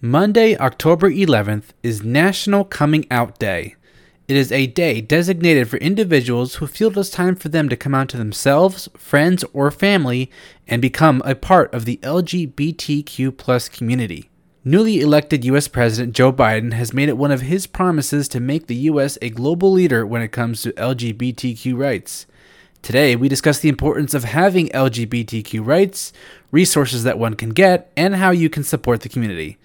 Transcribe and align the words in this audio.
Monday, 0.00 0.56
October 0.56 1.10
11th 1.10 1.70
is 1.82 2.04
National 2.04 2.62
Coming 2.62 3.04
Out 3.10 3.36
Day. 3.40 3.74
It 4.28 4.36
is 4.36 4.52
a 4.52 4.68
day 4.68 5.00
designated 5.00 5.68
for 5.68 5.76
individuals 5.78 6.54
who 6.54 6.68
feel 6.68 6.90
it 6.90 6.96
is 6.96 7.10
time 7.10 7.34
for 7.34 7.48
them 7.48 7.68
to 7.68 7.76
come 7.76 7.96
out 7.96 8.08
to 8.10 8.16
themselves, 8.16 8.88
friends, 8.96 9.44
or 9.52 9.72
family 9.72 10.30
and 10.68 10.80
become 10.80 11.20
a 11.24 11.34
part 11.34 11.74
of 11.74 11.84
the 11.84 11.96
LGBTQ 12.04 13.72
community. 13.72 14.30
Newly 14.64 15.00
elected 15.00 15.44
US 15.44 15.66
President 15.66 16.14
Joe 16.14 16.32
Biden 16.32 16.74
has 16.74 16.94
made 16.94 17.08
it 17.08 17.18
one 17.18 17.32
of 17.32 17.40
his 17.40 17.66
promises 17.66 18.28
to 18.28 18.38
make 18.38 18.68
the 18.68 18.76
US 18.76 19.18
a 19.20 19.30
global 19.30 19.72
leader 19.72 20.06
when 20.06 20.22
it 20.22 20.30
comes 20.30 20.62
to 20.62 20.70
LGBTQ 20.74 21.76
rights. 21.76 22.28
Today, 22.82 23.16
we 23.16 23.28
discuss 23.28 23.58
the 23.58 23.68
importance 23.68 24.14
of 24.14 24.22
having 24.22 24.68
LGBTQ 24.68 25.66
rights, 25.66 26.12
resources 26.52 27.02
that 27.02 27.18
one 27.18 27.34
can 27.34 27.50
get, 27.50 27.90
and 27.96 28.14
how 28.14 28.30
you 28.30 28.48
can 28.48 28.62
support 28.62 29.00
the 29.00 29.08
community. 29.08 29.58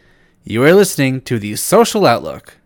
You 0.46 0.62
are 0.66 0.74
listening 0.74 1.22
to 1.22 1.40
the 1.40 1.56
Social 1.56 2.06
Outlook. 2.06 2.58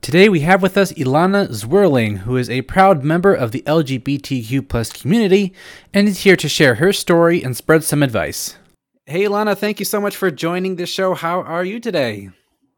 Today 0.00 0.30
we 0.30 0.40
have 0.40 0.62
with 0.62 0.78
us 0.78 0.94
Ilana 0.94 1.48
Zwirling, 1.50 2.20
who 2.20 2.38
is 2.38 2.48
a 2.48 2.62
proud 2.62 3.04
member 3.04 3.34
of 3.34 3.52
the 3.52 3.60
LGBTQ 3.66 4.66
plus 4.70 4.90
community 4.90 5.52
and 5.92 6.08
is 6.08 6.20
here 6.20 6.36
to 6.36 6.48
share 6.48 6.76
her 6.76 6.90
story 6.94 7.42
and 7.44 7.54
spread 7.54 7.84
some 7.84 8.02
advice. 8.02 8.56
Hey 9.04 9.24
Ilana, 9.24 9.54
thank 9.54 9.78
you 9.78 9.84
so 9.84 10.00
much 10.00 10.16
for 10.16 10.30
joining 10.30 10.76
the 10.76 10.86
show. 10.86 11.12
How 11.12 11.42
are 11.42 11.64
you 11.64 11.78
today? 11.78 12.30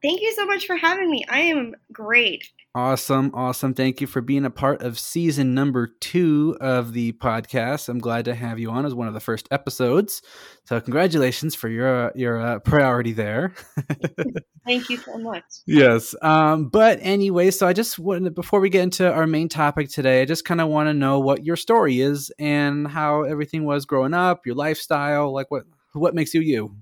Thank 0.03 0.23
you 0.23 0.33
so 0.33 0.45
much 0.45 0.67
for 0.67 0.75
having 0.75 1.09
me. 1.09 1.25
I 1.29 1.39
am 1.43 1.77
great. 1.93 2.51
Awesome, 2.77 3.31
awesome. 3.35 3.73
Thank 3.73 4.01
you 4.01 4.09
for 4.09 4.21
being 4.21 4.45
a 4.45 4.51
part 4.51 4.83
of 4.83 4.99
season 4.99 5.55
number 5.55 5.87
two 6.01 6.57
of 6.61 6.93
the 6.93 7.13
podcast. 7.13 7.89
I'm 7.89 8.01
glad 8.01 8.25
to 8.25 8.35
have 8.35 8.59
you 8.59 8.69
on 8.71 8.85
as 8.85 8.93
one 8.93 9.07
of 9.07 9.15
the 9.15 9.21
first 9.21 9.47
episodes. 9.53 10.23
So, 10.65 10.81
congratulations 10.81 11.55
for 11.55 11.69
your 11.69 12.11
your 12.17 12.41
uh, 12.41 12.59
priority 12.59 13.13
there. 13.13 13.55
Thank 14.67 14.91
you 14.91 14.97
so 14.97 15.19
much. 15.19 15.45
Yes. 15.67 16.17
Um, 16.21 16.69
but 16.69 16.99
anyway, 17.01 17.53
so 17.53 17.69
I 17.69 17.75
just 17.75 17.97
wanted 17.97 18.35
before 18.35 18.59
we 18.59 18.71
get 18.71 18.83
into 18.83 19.09
our 19.09 19.29
main 19.29 19.49
topic 19.49 19.89
today, 19.89 20.23
I 20.23 20.25
just 20.25 20.45
kind 20.45 20.61
of 20.61 20.67
want 20.67 20.89
to 20.89 20.95
know 20.95 21.21
what 21.21 21.45
your 21.45 21.57
story 21.57 22.01
is 22.01 22.33
and 22.41 22.89
how 22.89 23.23
everything 23.23 23.65
was 23.65 23.87
growing 23.87 24.15
up, 24.15 24.47
your 24.47 24.57
lifestyle, 24.57 25.33
like 25.33 25.49
what 25.49 25.63
what 25.93 26.13
makes 26.13 26.35
you 26.35 26.41
you. 26.41 26.75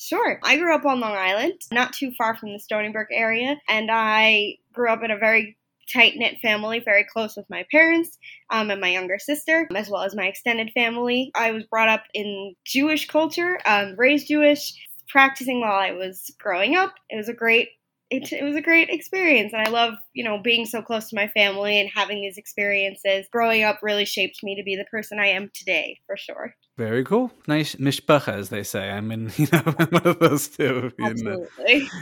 Sure. 0.00 0.40
I 0.42 0.56
grew 0.56 0.74
up 0.74 0.86
on 0.86 0.98
Long 0.98 1.12
Island, 1.12 1.60
not 1.70 1.92
too 1.92 2.10
far 2.16 2.34
from 2.34 2.54
the 2.54 2.58
Stony 2.58 2.88
Brook 2.88 3.08
area, 3.12 3.60
and 3.68 3.90
I 3.92 4.56
grew 4.72 4.88
up 4.88 5.02
in 5.04 5.10
a 5.10 5.18
very 5.18 5.58
tight 5.92 6.14
knit 6.16 6.38
family, 6.40 6.78
very 6.78 7.04
close 7.04 7.36
with 7.36 7.44
my 7.50 7.66
parents 7.70 8.16
um, 8.48 8.70
and 8.70 8.80
my 8.80 8.88
younger 8.88 9.18
sister, 9.18 9.68
as 9.74 9.90
well 9.90 10.02
as 10.02 10.16
my 10.16 10.26
extended 10.26 10.70
family. 10.72 11.30
I 11.34 11.50
was 11.50 11.64
brought 11.64 11.90
up 11.90 12.04
in 12.14 12.54
Jewish 12.64 13.08
culture, 13.08 13.60
um, 13.66 13.94
raised 13.98 14.28
Jewish, 14.28 14.72
practicing 15.06 15.60
while 15.60 15.78
I 15.78 15.92
was 15.92 16.30
growing 16.38 16.76
up. 16.76 16.94
It 17.10 17.16
was 17.16 17.28
a 17.28 17.34
great 17.34 17.68
it, 18.08 18.32
it 18.32 18.42
was 18.42 18.56
a 18.56 18.60
great 18.60 18.90
experience 18.90 19.52
and 19.52 19.62
i 19.62 19.70
love 19.70 19.94
you 20.14 20.24
know 20.24 20.36
being 20.36 20.66
so 20.66 20.82
close 20.82 21.08
to 21.08 21.14
my 21.14 21.28
family 21.28 21.80
and 21.80 21.88
having 21.94 22.20
these 22.20 22.38
experiences 22.38 23.26
growing 23.30 23.62
up 23.62 23.78
really 23.82 24.04
shaped 24.04 24.42
me 24.42 24.56
to 24.56 24.64
be 24.64 24.74
the 24.74 24.84
person 24.86 25.20
i 25.20 25.26
am 25.26 25.48
today 25.54 25.96
for 26.06 26.16
sure 26.16 26.56
very 26.80 27.04
cool. 27.04 27.30
Nice 27.46 27.74
mishpacha 27.76 28.32
as 28.32 28.48
they 28.48 28.62
say. 28.62 28.90
I'm 28.90 29.12
in 29.12 29.30
you 29.36 29.46
know 29.52 29.60
one 29.60 30.06
of 30.06 30.18
those 30.18 30.48
two 30.48 30.92
in 30.98 31.16
the, 31.16 31.48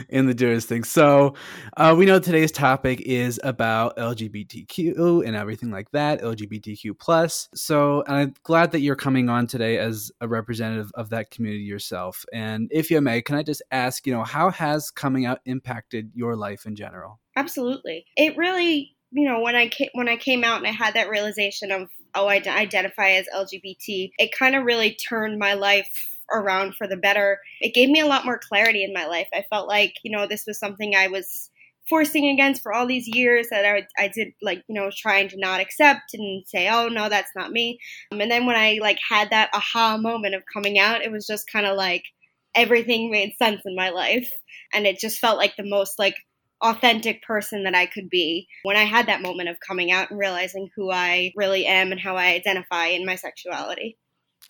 in 0.09 0.25
the 0.25 0.33
jewish 0.33 0.65
thing 0.65 0.83
so 0.83 1.35
uh, 1.77 1.93
we 1.97 2.05
know 2.05 2.19
today's 2.19 2.51
topic 2.51 3.01
is 3.01 3.39
about 3.43 3.97
lgbtq 3.97 5.25
and 5.25 5.35
everything 5.35 5.71
like 5.71 5.91
that 5.91 6.21
lgbtq 6.21 6.97
plus. 6.97 7.49
So 7.53 8.03
i'm 8.07 8.33
glad 8.43 8.71
that 8.71 8.79
you're 8.79 8.95
coming 8.95 9.29
on 9.29 9.47
today 9.47 9.77
as 9.77 10.11
a 10.21 10.27
representative 10.27 10.91
of 10.95 11.09
that 11.09 11.29
community 11.31 11.63
yourself. 11.63 12.25
And 12.33 12.69
if 12.71 12.89
you 12.89 13.01
may 13.01 13.21
can 13.21 13.35
i 13.35 13.43
just 13.43 13.61
ask 13.71 14.07
you 14.07 14.13
know 14.13 14.23
how 14.23 14.49
has 14.49 14.91
coming 14.91 15.25
out 15.25 15.39
impacted 15.45 15.89
impacted 15.89 16.11
your 16.15 16.35
life 16.35 16.65
in 16.65 16.75
general? 16.75 17.19
Absolutely. 17.35 18.05
It 18.17 18.37
really, 18.37 18.95
you 19.11 19.27
know, 19.27 19.41
when 19.41 19.55
I 19.55 19.67
came, 19.67 19.89
when 19.93 20.09
I 20.09 20.17
came 20.17 20.43
out 20.43 20.57
and 20.57 20.67
I 20.67 20.71
had 20.71 20.93
that 20.93 21.09
realization 21.09 21.71
of 21.71 21.89
oh, 22.15 22.27
I 22.27 22.41
identify 22.47 23.11
as 23.11 23.27
LGBT, 23.35 24.11
it 24.17 24.31
kind 24.37 24.55
of 24.55 24.65
really 24.65 24.95
turned 24.95 25.37
my 25.37 25.53
life 25.53 26.17
around 26.31 26.75
for 26.75 26.87
the 26.87 26.97
better. 26.97 27.39
It 27.61 27.73
gave 27.73 27.89
me 27.89 27.99
a 27.99 28.07
lot 28.07 28.25
more 28.25 28.39
clarity 28.39 28.83
in 28.83 28.93
my 28.93 29.05
life. 29.05 29.27
I 29.33 29.45
felt 29.49 29.67
like, 29.67 29.93
you 30.03 30.11
know, 30.11 30.27
this 30.27 30.45
was 30.47 30.59
something 30.59 30.95
I 30.95 31.07
was 31.07 31.49
forcing 31.87 32.27
against 32.27 32.61
for 32.61 32.71
all 32.71 32.85
these 32.85 33.07
years 33.07 33.47
that 33.49 33.65
I, 33.65 33.87
I 33.97 34.09
did 34.09 34.29
like 34.41 34.63
you 34.67 34.75
know 34.79 34.91
trying 34.95 35.27
to 35.29 35.39
not 35.39 35.59
accept 35.59 36.13
and 36.13 36.47
say 36.47 36.69
oh 36.69 36.87
no 36.87 37.09
that's 37.09 37.31
not 37.35 37.51
me 37.51 37.79
um, 38.11 38.21
and 38.21 38.29
then 38.29 38.45
when 38.45 38.55
i 38.55 38.77
like 38.79 38.99
had 39.09 39.31
that 39.31 39.49
aha 39.53 39.97
moment 39.97 40.35
of 40.35 40.43
coming 40.53 40.77
out 40.77 41.01
it 41.01 41.11
was 41.11 41.25
just 41.25 41.51
kind 41.51 41.65
of 41.65 41.75
like 41.75 42.03
everything 42.53 43.09
made 43.09 43.33
sense 43.39 43.61
in 43.65 43.75
my 43.75 43.89
life 43.89 44.29
and 44.71 44.85
it 44.85 44.99
just 44.99 45.19
felt 45.19 45.37
like 45.37 45.55
the 45.55 45.67
most 45.67 45.97
like 45.97 46.15
authentic 46.61 47.23
person 47.23 47.63
that 47.63 47.75
I 47.75 47.85
could 47.85 48.09
be 48.09 48.47
when 48.63 48.77
I 48.77 48.83
had 48.83 49.07
that 49.07 49.21
moment 49.21 49.49
of 49.49 49.59
coming 49.65 49.91
out 49.91 50.09
and 50.09 50.19
realizing 50.19 50.69
who 50.75 50.91
I 50.91 51.31
really 51.35 51.65
am 51.65 51.91
and 51.91 51.99
how 51.99 52.15
I 52.15 52.27
identify 52.27 52.87
in 52.87 53.05
my 53.05 53.15
sexuality. 53.15 53.97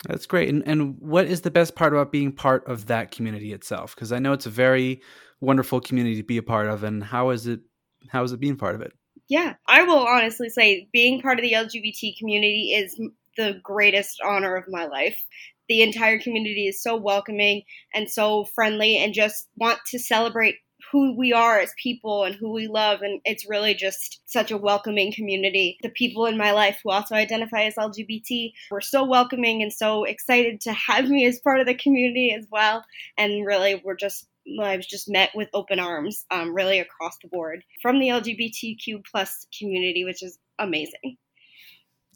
That's 0.08 0.26
great. 0.26 0.48
And 0.48 0.66
and 0.66 0.96
what 1.00 1.26
is 1.26 1.42
the 1.42 1.50
best 1.50 1.74
part 1.74 1.92
about 1.92 2.12
being 2.12 2.32
part 2.32 2.66
of 2.66 2.86
that 2.86 3.10
community 3.10 3.52
itself? 3.52 3.94
Because 3.94 4.12
I 4.12 4.18
know 4.18 4.32
it's 4.32 4.46
a 4.46 4.50
very 4.50 5.02
wonderful 5.40 5.80
community 5.80 6.16
to 6.16 6.22
be 6.22 6.38
a 6.38 6.42
part 6.42 6.68
of 6.68 6.84
and 6.84 7.02
how 7.02 7.30
is 7.30 7.46
it 7.46 7.60
how 8.08 8.22
is 8.22 8.32
it 8.32 8.40
being 8.40 8.56
part 8.56 8.74
of 8.74 8.80
it? 8.80 8.92
Yeah, 9.28 9.54
I 9.68 9.82
will 9.82 10.06
honestly 10.06 10.48
say 10.48 10.88
being 10.92 11.20
part 11.20 11.38
of 11.38 11.42
the 11.42 11.52
LGBT 11.52 12.18
community 12.18 12.72
is 12.74 12.98
the 13.36 13.60
greatest 13.62 14.20
honor 14.24 14.56
of 14.56 14.64
my 14.68 14.86
life 14.86 15.22
the 15.70 15.82
entire 15.82 16.18
community 16.18 16.66
is 16.66 16.82
so 16.82 16.96
welcoming 16.96 17.62
and 17.94 18.10
so 18.10 18.44
friendly 18.44 18.98
and 18.98 19.14
just 19.14 19.46
want 19.56 19.78
to 19.86 20.00
celebrate 20.00 20.56
who 20.90 21.16
we 21.16 21.32
are 21.32 21.58
as 21.58 21.72
people 21.82 22.24
and 22.24 22.34
who 22.34 22.52
we 22.52 22.66
love 22.66 23.02
and 23.02 23.20
it's 23.24 23.48
really 23.48 23.74
just 23.74 24.20
such 24.26 24.50
a 24.50 24.56
welcoming 24.56 25.12
community 25.12 25.76
the 25.82 25.90
people 25.90 26.26
in 26.26 26.36
my 26.36 26.52
life 26.52 26.80
who 26.82 26.90
also 26.90 27.14
identify 27.14 27.62
as 27.62 27.74
lgbt 27.74 28.52
were 28.70 28.80
so 28.80 29.04
welcoming 29.04 29.62
and 29.62 29.72
so 29.72 30.04
excited 30.04 30.60
to 30.60 30.72
have 30.72 31.08
me 31.08 31.24
as 31.26 31.40
part 31.40 31.60
of 31.60 31.66
the 31.66 31.74
community 31.74 32.34
as 32.36 32.46
well 32.50 32.84
and 33.18 33.46
really 33.46 33.80
we're 33.84 33.96
just 33.96 34.26
I 34.62 34.76
was 34.76 34.86
just 34.86 35.08
met 35.08 35.30
with 35.34 35.48
open 35.52 35.78
arms, 35.78 36.24
um, 36.30 36.54
really 36.54 36.80
across 36.80 37.16
the 37.22 37.28
board 37.28 37.62
from 37.82 38.00
the 38.00 38.08
LGBTQ 38.08 39.04
plus 39.08 39.46
community, 39.56 40.04
which 40.04 40.22
is 40.22 40.38
amazing. 40.58 41.18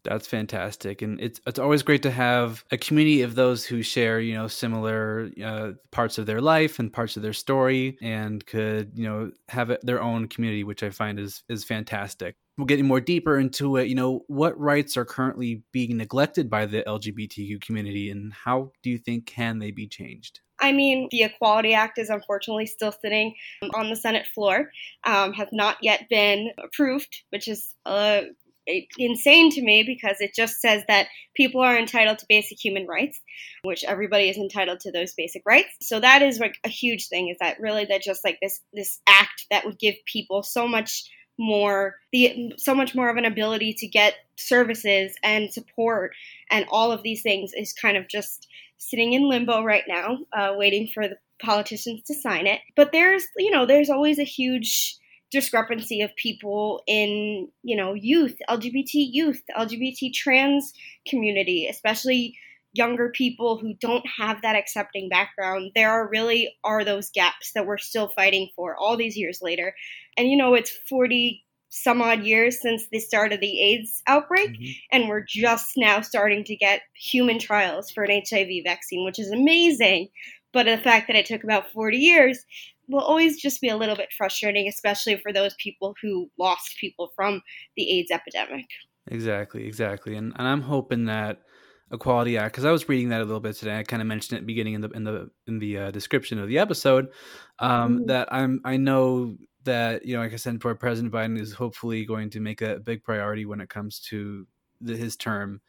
That's 0.05 0.27
fantastic, 0.27 1.01
and 1.01 1.19
it's 1.19 1.41
it's 1.47 1.59
always 1.59 1.83
great 1.83 2.03
to 2.03 2.11
have 2.11 2.63
a 2.71 2.77
community 2.77 3.23
of 3.23 3.35
those 3.35 3.65
who 3.65 3.83
share 3.83 4.21
you 4.21 4.35
know 4.35 4.49
similar 4.49 5.31
uh, 5.43 5.73
parts 5.91 6.19
of 6.19 6.27
their 6.27 6.43
life 6.43 6.79
and 6.79 6.93
parts 6.93 7.17
of 7.17 7.23
their 7.23 7.33
story, 7.33 7.97
and 8.03 8.45
could 8.45 8.93
you 8.95 9.05
know 9.09 9.31
have 9.49 9.75
their 9.83 10.03
own 10.03 10.29
community, 10.29 10.63
which 10.63 10.83
I 10.83 10.91
find 10.91 11.19
is 11.19 11.43
is 11.49 11.65
fantastic. 11.65 12.37
We're 12.59 12.67
getting 12.67 12.87
more 12.87 13.01
deeper 13.01 13.39
into 13.39 13.79
it. 13.79 13.89
You 13.89 13.95
know, 13.95 14.25
what 14.29 14.59
rights 14.61 14.97
are 14.99 15.07
currently 15.07 15.63
being 15.73 15.97
neglected 15.97 16.51
by 16.51 16.67
the 16.67 16.83
LGBTQ 16.83 17.63
community, 17.63 18.11
and 18.11 18.33
how 18.33 18.73
do 18.83 18.91
you 18.91 18.99
think 18.99 19.25
can 19.25 19.59
they 19.59 19.71
be 19.71 19.89
changed? 19.89 20.41
I 20.61 20.73
mean, 20.73 21.09
the 21.11 21.25
Equality 21.25 21.75
Act 21.75 21.99
is 21.99 22.11
unfortunately 22.11 22.67
still 22.67 22.93
sitting 22.93 23.35
on 23.75 23.91
the 23.91 23.97
Senate 23.97 24.27
floor, 24.35 24.71
um, 25.05 25.33
has 25.33 25.49
not 25.51 25.79
yet 25.83 26.09
been 26.09 26.51
approved, 26.63 27.23
which 27.31 27.49
is 27.49 27.75
a 27.87 28.25
insane 28.67 29.51
to 29.51 29.63
me 29.63 29.83
because 29.83 30.21
it 30.21 30.35
just 30.35 30.61
says 30.61 30.83
that 30.89 31.09
people 31.37 31.61
are 31.61 31.77
entitled 31.77 32.19
to 32.19 32.27
basic 32.29 32.63
human 32.63 32.87
rights, 32.87 33.21
which 33.63 33.85
everybody 33.85 34.29
is 34.29 34.37
entitled 34.37 34.81
to 34.81 34.93
those 34.93 35.15
basic 35.15 35.43
rights. 35.47 35.69
So 35.83 36.01
that 36.01 36.23
is 36.23 36.39
like 36.39 36.57
a 36.65 36.69
huge 36.69 37.09
thing 37.09 37.29
is 37.29 37.37
that 37.41 37.61
really 37.61 37.85
that 37.87 38.03
just 38.03 38.25
like 38.25 38.39
this 38.41 38.61
this 38.73 39.01
act 39.07 39.47
that 39.51 39.65
would 39.65 39.79
give 39.79 39.95
people 40.07 40.43
so 40.43 40.67
much 40.67 41.05
more 41.39 41.97
the 42.13 42.53
so 42.57 42.75
much 42.75 42.95
more 42.95 43.11
of 43.11 43.17
an 43.17 43.25
ability 43.25 43.75
to 43.75 43.89
get 43.89 44.15
services 44.37 45.15
and 45.23 45.53
support 45.53 46.13
and 46.51 46.65
all 46.71 46.93
of 46.93 47.03
these 47.03 47.23
things 47.23 47.51
is 47.55 47.73
kind 47.73 47.97
of 47.97 48.09
just 48.09 48.47
sitting 48.79 49.15
in 49.15 49.29
limbo 49.29 49.63
right 49.63 49.85
now 49.89 50.19
uh, 50.33 50.53
waiting 50.57 50.89
for 50.93 51.09
the 51.09 51.17
politicians 51.43 52.03
to 52.07 52.15
sign 52.15 52.47
it 52.47 52.61
but 52.77 52.93
there's 52.93 53.25
you 53.37 53.51
know 53.51 53.67
there's 53.67 53.91
always 53.91 54.21
a 54.21 54.25
huge 54.25 54.97
discrepancy 55.35 56.01
of 56.01 56.17
people 56.17 56.83
in, 56.87 57.49
you 57.63 57.77
know, 57.77 57.93
youth, 57.93 58.37
LGBT 58.49 58.89
youth, 58.95 59.43
LGBT 59.55 60.15
trans 60.15 60.73
community, 61.07 61.67
especially 61.67 62.39
younger 62.73 63.11
people 63.11 63.59
who 63.59 63.75
don't 63.75 64.05
have 64.19 64.43
that 64.43 64.57
accepting 64.57 65.09
background. 65.09 65.73
There 65.75 65.91
are 65.91 66.09
really 66.09 66.55
are 66.65 66.85
those 66.85 67.11
gaps 67.11 67.53
that 67.55 67.67
we're 67.67 67.79
still 67.79 68.09
fighting 68.09 68.51
for 68.57 68.77
all 68.77 68.97
these 68.97 69.17
years 69.17 69.41
later. 69.43 69.75
And 70.17 70.29
you 70.31 70.37
know, 70.37 70.55
it's 70.55 70.71
40 70.89 71.45
some 71.71 72.01
odd 72.01 72.23
years 72.23 72.61
since 72.61 72.87
the 72.93 73.01
start 73.01 73.33
of 73.33 73.41
the 73.41 73.61
AIDS 73.61 74.01
outbreak, 74.07 74.51
mm-hmm. 74.51 74.71
and 74.93 75.09
we're 75.09 75.25
just 75.27 75.73
now 75.77 76.01
starting 76.01 76.45
to 76.45 76.55
get 76.55 76.83
human 76.95 77.39
trials 77.39 77.91
for 77.91 78.05
an 78.05 78.23
HIV 78.31 78.63
vaccine, 78.63 79.05
which 79.05 79.19
is 79.19 79.33
amazing. 79.33 80.09
But 80.53 80.67
the 80.67 80.79
fact 80.79 81.09
that 81.09 81.17
it 81.17 81.27
took 81.27 81.43
about 81.43 81.73
40 81.73 81.97
years 81.97 82.45
will 82.89 83.03
always 83.03 83.41
just 83.41 83.61
be 83.61 83.69
a 83.69 83.77
little 83.77 83.97
bit 83.97 84.13
frustrating, 84.17 84.69
especially 84.69 85.17
for 85.17 85.33
those 85.33 85.55
people 85.55 85.95
who 86.03 86.31
lost 86.39 86.77
people 86.81 87.11
from 87.15 87.43
the 87.77 87.99
AIDS 87.99 88.11
epidemic. 88.11 88.67
Exactly, 89.11 89.67
exactly. 89.67 90.17
And 90.17 90.33
and 90.37 90.47
I'm 90.47 90.63
hoping 90.63 91.07
that 91.07 91.43
Equality 91.93 92.39
Act 92.39 92.55
because 92.55 92.65
I 92.65 92.73
was 92.73 92.89
reading 92.89 93.11
that 93.11 93.21
a 93.21 93.25
little 93.25 93.41
bit 93.41 93.57
today. 93.57 93.79
I 93.79 93.83
kind 93.83 94.03
of 94.03 94.09
mentioned 94.09 94.39
it 94.39 94.47
beginning 94.47 94.75
in 94.75 94.81
the 94.81 94.89
in 94.91 95.05
the 95.05 95.31
in 95.47 95.59
the 95.59 95.79
uh, 95.79 95.91
description 95.91 96.39
of 96.39 96.49
the 96.49 96.59
episode. 96.59 97.09
Um, 97.59 97.97
mm-hmm. 97.97 98.07
That 98.07 98.33
I'm 98.33 98.61
I 98.65 98.77
know 98.77 99.37
that 99.65 100.05
you 100.05 100.17
know, 100.17 100.23
like 100.23 100.33
I 100.33 100.37
said, 100.37 100.61
for 100.61 100.75
President 100.75 101.13
Biden 101.13 101.39
is 101.39 101.53
hopefully 101.53 102.05
going 102.05 102.31
to 102.31 102.41
make 102.41 102.63
a 102.63 102.79
big 102.79 103.05
priority 103.05 103.45
when 103.45 103.61
it 103.61 103.69
comes 103.69 104.01
to 104.11 104.47
the, 104.81 104.97
his 104.97 105.17
term, 105.17 105.61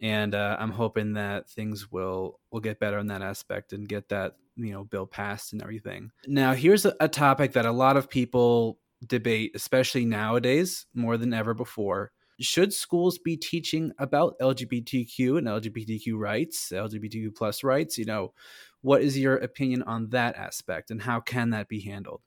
and 0.00 0.34
uh, 0.34 0.56
I'm 0.58 0.72
hoping 0.72 1.14
that 1.14 1.48
things 1.50 1.90
will 1.90 2.40
will 2.50 2.60
get 2.60 2.80
better 2.80 2.98
in 2.98 3.08
that 3.08 3.22
aspect 3.22 3.72
and 3.72 3.88
get 3.88 4.08
that 4.08 4.36
you 4.58 4.72
know 4.72 4.84
bill 4.84 5.06
passed 5.06 5.52
and 5.52 5.62
everything. 5.62 6.10
Now, 6.26 6.54
here's 6.54 6.84
a, 6.84 7.08
topic 7.08 7.52
that 7.52 7.64
a 7.64 7.72
lot 7.72 7.96
of 7.96 8.10
people 8.10 8.78
debate, 9.06 9.52
especially 9.54 10.04
nowadays 10.04 10.86
more 10.94 11.16
than 11.16 11.32
ever 11.32 11.54
before. 11.54 12.12
Should 12.40 12.72
schools 12.72 13.18
be 13.18 13.36
teaching 13.36 13.92
about 13.98 14.38
LGBTQ 14.40 15.38
and 15.38 15.46
LGBTQ 15.48 16.16
rights, 16.16 16.70
LGBTQ 16.72 17.34
plus 17.34 17.64
rights? 17.64 17.98
You 17.98 18.04
know, 18.04 18.32
what 18.80 19.02
is 19.02 19.18
your 19.18 19.36
opinion 19.36 19.82
on 19.82 20.10
that 20.10 20.36
aspect, 20.36 20.90
and 20.90 21.02
how 21.02 21.20
can 21.20 21.50
that 21.50 21.68
be 21.68 21.80
handled? 21.80 22.20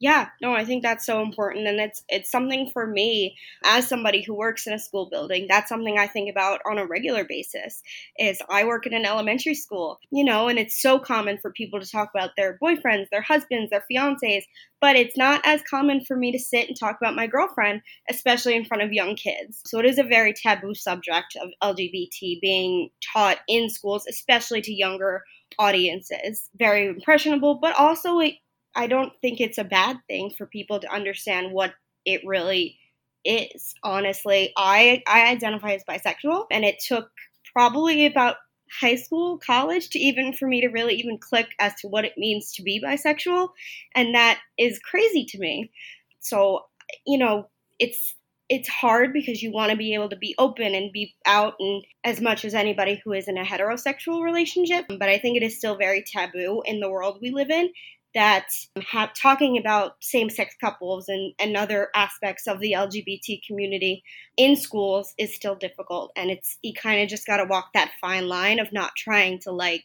Yeah, 0.00 0.28
no, 0.42 0.52
I 0.54 0.64
think 0.64 0.82
that's 0.82 1.06
so 1.06 1.22
important 1.22 1.66
and 1.68 1.78
it's 1.80 2.02
it's 2.08 2.30
something 2.30 2.68
for 2.72 2.86
me 2.86 3.36
as 3.64 3.88
somebody 3.88 4.22
who 4.22 4.34
works 4.34 4.66
in 4.66 4.72
a 4.72 4.78
school 4.78 5.08
building. 5.08 5.46
That's 5.48 5.68
something 5.68 5.98
I 5.98 6.08
think 6.08 6.28
about 6.30 6.60
on 6.68 6.78
a 6.78 6.86
regular 6.86 7.24
basis. 7.24 7.80
Is 8.18 8.42
I 8.50 8.64
work 8.64 8.86
in 8.86 8.92
an 8.92 9.06
elementary 9.06 9.54
school, 9.54 10.00
you 10.10 10.24
know, 10.24 10.48
and 10.48 10.58
it's 10.58 10.80
so 10.82 10.98
common 10.98 11.38
for 11.38 11.52
people 11.52 11.80
to 11.80 11.88
talk 11.90 12.10
about 12.14 12.30
their 12.36 12.58
boyfriends, 12.62 13.08
their 13.10 13.22
husbands, 13.22 13.70
their 13.70 13.84
fiancés, 13.90 14.42
but 14.80 14.96
it's 14.96 15.16
not 15.16 15.40
as 15.46 15.62
common 15.62 16.04
for 16.04 16.16
me 16.16 16.32
to 16.32 16.38
sit 16.38 16.68
and 16.68 16.78
talk 16.78 16.98
about 17.00 17.14
my 17.14 17.26
girlfriend, 17.28 17.80
especially 18.10 18.56
in 18.56 18.64
front 18.64 18.82
of 18.82 18.92
young 18.92 19.14
kids. 19.14 19.60
So 19.64 19.78
it 19.78 19.86
is 19.86 19.98
a 19.98 20.02
very 20.04 20.34
taboo 20.34 20.74
subject 20.74 21.36
of 21.40 21.50
LGBT 21.62 22.40
being 22.42 22.90
taught 23.12 23.38
in 23.48 23.70
schools, 23.70 24.06
especially 24.08 24.60
to 24.62 24.74
younger 24.74 25.22
audiences. 25.58 26.50
Very 26.56 26.88
impressionable, 26.88 27.54
but 27.54 27.78
also 27.78 28.18
it 28.18 28.34
I 28.74 28.86
don't 28.86 29.12
think 29.20 29.40
it's 29.40 29.58
a 29.58 29.64
bad 29.64 29.98
thing 30.08 30.30
for 30.36 30.46
people 30.46 30.80
to 30.80 30.92
understand 30.92 31.52
what 31.52 31.74
it 32.04 32.22
really 32.26 32.78
is. 33.24 33.74
Honestly, 33.82 34.52
I 34.56 35.02
I 35.06 35.26
identify 35.26 35.72
as 35.72 35.84
bisexual 35.84 36.46
and 36.50 36.64
it 36.64 36.78
took 36.78 37.10
probably 37.52 38.06
about 38.06 38.36
high 38.80 38.96
school, 38.96 39.38
college 39.38 39.90
to 39.90 39.98
even 39.98 40.32
for 40.32 40.48
me 40.48 40.60
to 40.62 40.68
really 40.68 40.94
even 40.94 41.18
click 41.18 41.48
as 41.60 41.74
to 41.80 41.88
what 41.88 42.04
it 42.04 42.18
means 42.18 42.52
to 42.54 42.62
be 42.62 42.82
bisexual 42.84 43.48
and 43.94 44.14
that 44.14 44.40
is 44.58 44.78
crazy 44.78 45.24
to 45.26 45.38
me. 45.38 45.70
So, 46.20 46.64
you 47.06 47.18
know, 47.18 47.48
it's 47.78 48.14
it's 48.48 48.68
hard 48.68 49.12
because 49.12 49.42
you 49.42 49.50
want 49.50 49.70
to 49.70 49.76
be 49.76 49.94
able 49.94 50.10
to 50.10 50.16
be 50.16 50.34
open 50.38 50.74
and 50.74 50.92
be 50.92 51.14
out 51.24 51.54
and 51.58 51.82
as 52.04 52.20
much 52.20 52.44
as 52.44 52.54
anybody 52.54 53.00
who 53.02 53.12
is 53.12 53.26
in 53.26 53.38
a 53.38 53.44
heterosexual 53.44 54.22
relationship 54.22 54.84
but 54.86 55.08
i 55.08 55.18
think 55.18 55.36
it 55.36 55.42
is 55.42 55.56
still 55.56 55.76
very 55.76 56.02
taboo 56.02 56.62
in 56.66 56.80
the 56.80 56.90
world 56.90 57.18
we 57.22 57.30
live 57.30 57.50
in 57.50 57.70
that 58.14 58.48
talking 59.20 59.58
about 59.58 59.96
same-sex 60.00 60.54
couples 60.60 61.08
and, 61.08 61.34
and 61.38 61.56
other 61.56 61.88
aspects 61.94 62.46
of 62.46 62.60
the 62.60 62.72
LGBT 62.72 63.40
community 63.46 64.04
in 64.36 64.56
schools 64.56 65.14
is 65.18 65.34
still 65.34 65.56
difficult, 65.56 66.12
and 66.16 66.30
it's 66.30 66.58
you 66.62 66.72
kind 66.74 67.02
of 67.02 67.08
just 67.08 67.26
got 67.26 67.38
to 67.38 67.44
walk 67.44 67.70
that 67.74 67.92
fine 68.00 68.28
line 68.28 68.58
of 68.58 68.72
not 68.72 68.92
trying 68.96 69.40
to 69.40 69.52
like 69.52 69.84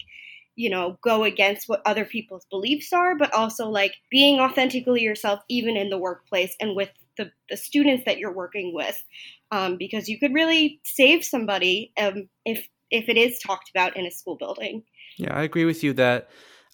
you 0.55 0.69
know 0.69 0.97
go 1.01 1.23
against 1.23 1.69
what 1.69 1.81
other 1.85 2.05
people's 2.05 2.45
beliefs 2.51 2.93
are, 2.93 3.17
but 3.17 3.33
also 3.33 3.69
like 3.69 3.93
being 4.11 4.39
authentically 4.39 5.01
yourself 5.01 5.39
even 5.49 5.75
in 5.75 5.89
the 5.89 5.97
workplace 5.97 6.55
and 6.59 6.75
with 6.75 6.89
the, 7.17 7.31
the 7.49 7.57
students 7.57 8.05
that 8.05 8.17
you're 8.17 8.33
working 8.33 8.73
with, 8.73 9.03
um, 9.51 9.77
because 9.77 10.07
you 10.07 10.17
could 10.17 10.33
really 10.33 10.79
save 10.83 11.23
somebody 11.23 11.91
um, 11.99 12.29
if 12.45 12.67
if 12.91 13.07
it 13.07 13.17
is 13.17 13.39
talked 13.39 13.69
about 13.69 13.95
in 13.95 14.05
a 14.05 14.11
school 14.11 14.35
building. 14.35 14.83
Yeah, 15.17 15.35
I 15.35 15.43
agree 15.43 15.65
with 15.65 15.83
you 15.83 15.93
that 15.93 16.29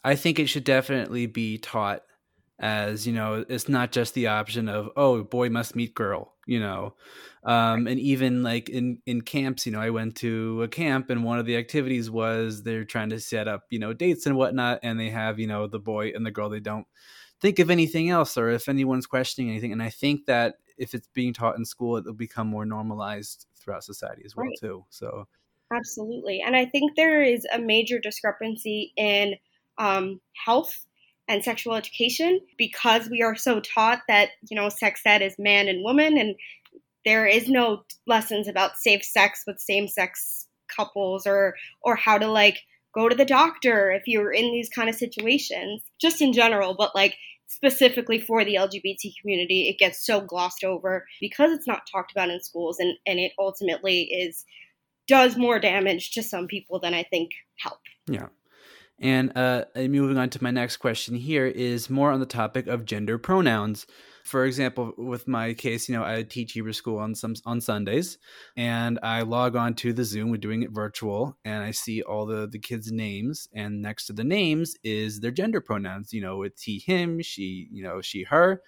I 0.05 0.15
think 0.15 0.39
it 0.39 0.47
should 0.47 0.63
definitely 0.63 1.25
be 1.25 1.57
taught 1.57 2.03
as 2.59 3.05
you 3.05 3.11
know 3.11 3.43
it's 3.49 3.67
not 3.67 3.91
just 3.91 4.13
the 4.13 4.27
option 4.27 4.69
of 4.69 4.89
oh 4.95 5.23
boy 5.23 5.49
must 5.49 5.75
meet 5.75 5.93
girl 5.93 6.33
you 6.47 6.59
know 6.59 6.93
um, 7.43 7.85
and 7.85 7.99
even 7.99 8.43
like 8.43 8.69
in 8.69 8.97
in 9.05 9.19
camps 9.21 9.65
you 9.65 9.73
know 9.73 9.81
i 9.81 9.89
went 9.89 10.15
to 10.15 10.61
a 10.63 10.67
camp 10.67 11.09
and 11.09 11.23
one 11.23 11.37
of 11.37 11.45
the 11.45 11.57
activities 11.57 12.09
was 12.09 12.63
they're 12.63 12.85
trying 12.85 13.09
to 13.09 13.19
set 13.19 13.47
up 13.49 13.63
you 13.69 13.79
know 13.79 13.91
dates 13.91 14.25
and 14.25 14.37
whatnot 14.37 14.79
and 14.83 14.97
they 14.97 15.09
have 15.09 15.37
you 15.37 15.47
know 15.47 15.67
the 15.67 15.79
boy 15.79 16.11
and 16.15 16.25
the 16.25 16.31
girl 16.31 16.49
they 16.49 16.61
don't 16.61 16.87
think 17.41 17.59
of 17.59 17.69
anything 17.69 18.09
else 18.09 18.37
or 18.37 18.49
if 18.49 18.69
anyone's 18.69 19.05
questioning 19.05 19.51
anything 19.51 19.73
and 19.73 19.83
i 19.83 19.89
think 19.89 20.25
that 20.25 20.55
if 20.77 20.93
it's 20.93 21.09
being 21.13 21.33
taught 21.33 21.57
in 21.57 21.65
school 21.65 21.97
it'll 21.97 22.13
become 22.13 22.47
more 22.47 22.65
normalized 22.65 23.47
throughout 23.57 23.83
society 23.83 24.21
as 24.25 24.33
well 24.33 24.45
right. 24.45 24.57
too 24.61 24.85
so 24.89 25.27
absolutely 25.73 26.41
and 26.41 26.55
i 26.55 26.63
think 26.65 26.95
there 26.95 27.21
is 27.21 27.45
a 27.53 27.59
major 27.59 27.99
discrepancy 27.99 28.93
in 28.95 29.35
um, 29.77 30.19
health 30.45 30.85
and 31.27 31.43
sexual 31.43 31.75
education 31.75 32.39
because 32.57 33.09
we 33.09 33.21
are 33.21 33.35
so 33.35 33.59
taught 33.59 34.01
that 34.07 34.29
you 34.49 34.55
know 34.55 34.69
sex 34.69 35.01
ed 35.05 35.21
is 35.21 35.35
man 35.39 35.67
and 35.67 35.83
woman 35.83 36.17
and 36.17 36.35
there 37.03 37.25
is 37.25 37.47
no 37.47 37.83
lessons 38.07 38.47
about 38.47 38.77
safe 38.77 39.03
sex 39.03 39.43
with 39.45 39.59
same 39.59 39.87
sex 39.87 40.47
couples 40.75 41.25
or 41.25 41.55
or 41.81 41.95
how 41.95 42.17
to 42.17 42.27
like 42.27 42.59
go 42.93 43.09
to 43.09 43.15
the 43.15 43.25
doctor 43.25 43.91
if 43.91 44.03
you're 44.07 44.31
in 44.31 44.51
these 44.51 44.69
kind 44.69 44.89
of 44.89 44.95
situations 44.95 45.81
just 45.99 46.21
in 46.21 46.33
general 46.33 46.75
but 46.77 46.95
like 46.95 47.15
specifically 47.47 48.19
for 48.19 48.43
the 48.43 48.55
lgbt 48.55 49.13
community 49.21 49.69
it 49.69 49.77
gets 49.77 50.05
so 50.05 50.21
glossed 50.21 50.63
over 50.63 51.05
because 51.21 51.51
it's 51.51 51.67
not 51.67 51.87
talked 51.91 52.11
about 52.11 52.29
in 52.29 52.41
schools 52.41 52.79
and 52.79 52.95
and 53.05 53.19
it 53.19 53.31
ultimately 53.37 54.03
is 54.03 54.45
does 55.07 55.37
more 55.37 55.59
damage 55.59 56.11
to 56.11 56.23
some 56.23 56.47
people 56.47 56.79
than 56.79 56.93
i 56.95 57.03
think 57.03 57.29
help. 57.57 57.79
Yeah 58.07 58.27
and 58.99 59.35
uh, 59.35 59.65
moving 59.75 60.17
on 60.17 60.29
to 60.31 60.43
my 60.43 60.51
next 60.51 60.77
question 60.77 61.15
here 61.15 61.45
is 61.45 61.89
more 61.89 62.11
on 62.11 62.19
the 62.19 62.25
topic 62.25 62.67
of 62.67 62.85
gender 62.85 63.17
pronouns. 63.17 63.85
For 64.23 64.45
example, 64.45 64.93
with 64.97 65.27
my 65.27 65.53
case, 65.53 65.87
you 65.87 65.95
know, 65.95 66.03
I 66.03 66.23
teach 66.23 66.53
Hebrew 66.53 66.73
school 66.73 66.97
on 66.97 67.13
some 67.13 67.35
on 67.45 67.61
Sundays, 67.61 68.17
and 68.55 68.97
I 69.03 69.21
log 69.21 69.55
on 69.55 69.75
to 69.75 69.93
the 69.93 70.03
Zoom. 70.03 70.31
We're 70.31 70.37
doing 70.37 70.63
it 70.63 70.71
virtual, 70.71 71.37
and 71.45 71.63
I 71.63 71.71
see 71.71 72.01
all 72.01 72.25
the 72.25 72.47
the 72.47 72.57
kids' 72.57 72.91
names, 72.91 73.47
and 73.53 73.81
next 73.81 74.07
to 74.07 74.13
the 74.13 74.23
names 74.23 74.77
is 74.83 75.19
their 75.19 75.29
gender 75.31 75.61
pronouns. 75.61 76.11
You 76.11 76.21
know, 76.21 76.41
it's 76.41 76.63
he, 76.63 76.79
him, 76.79 77.21
she, 77.21 77.67
you 77.71 77.83
know, 77.83 78.01
she, 78.01 78.23
her. 78.23 78.61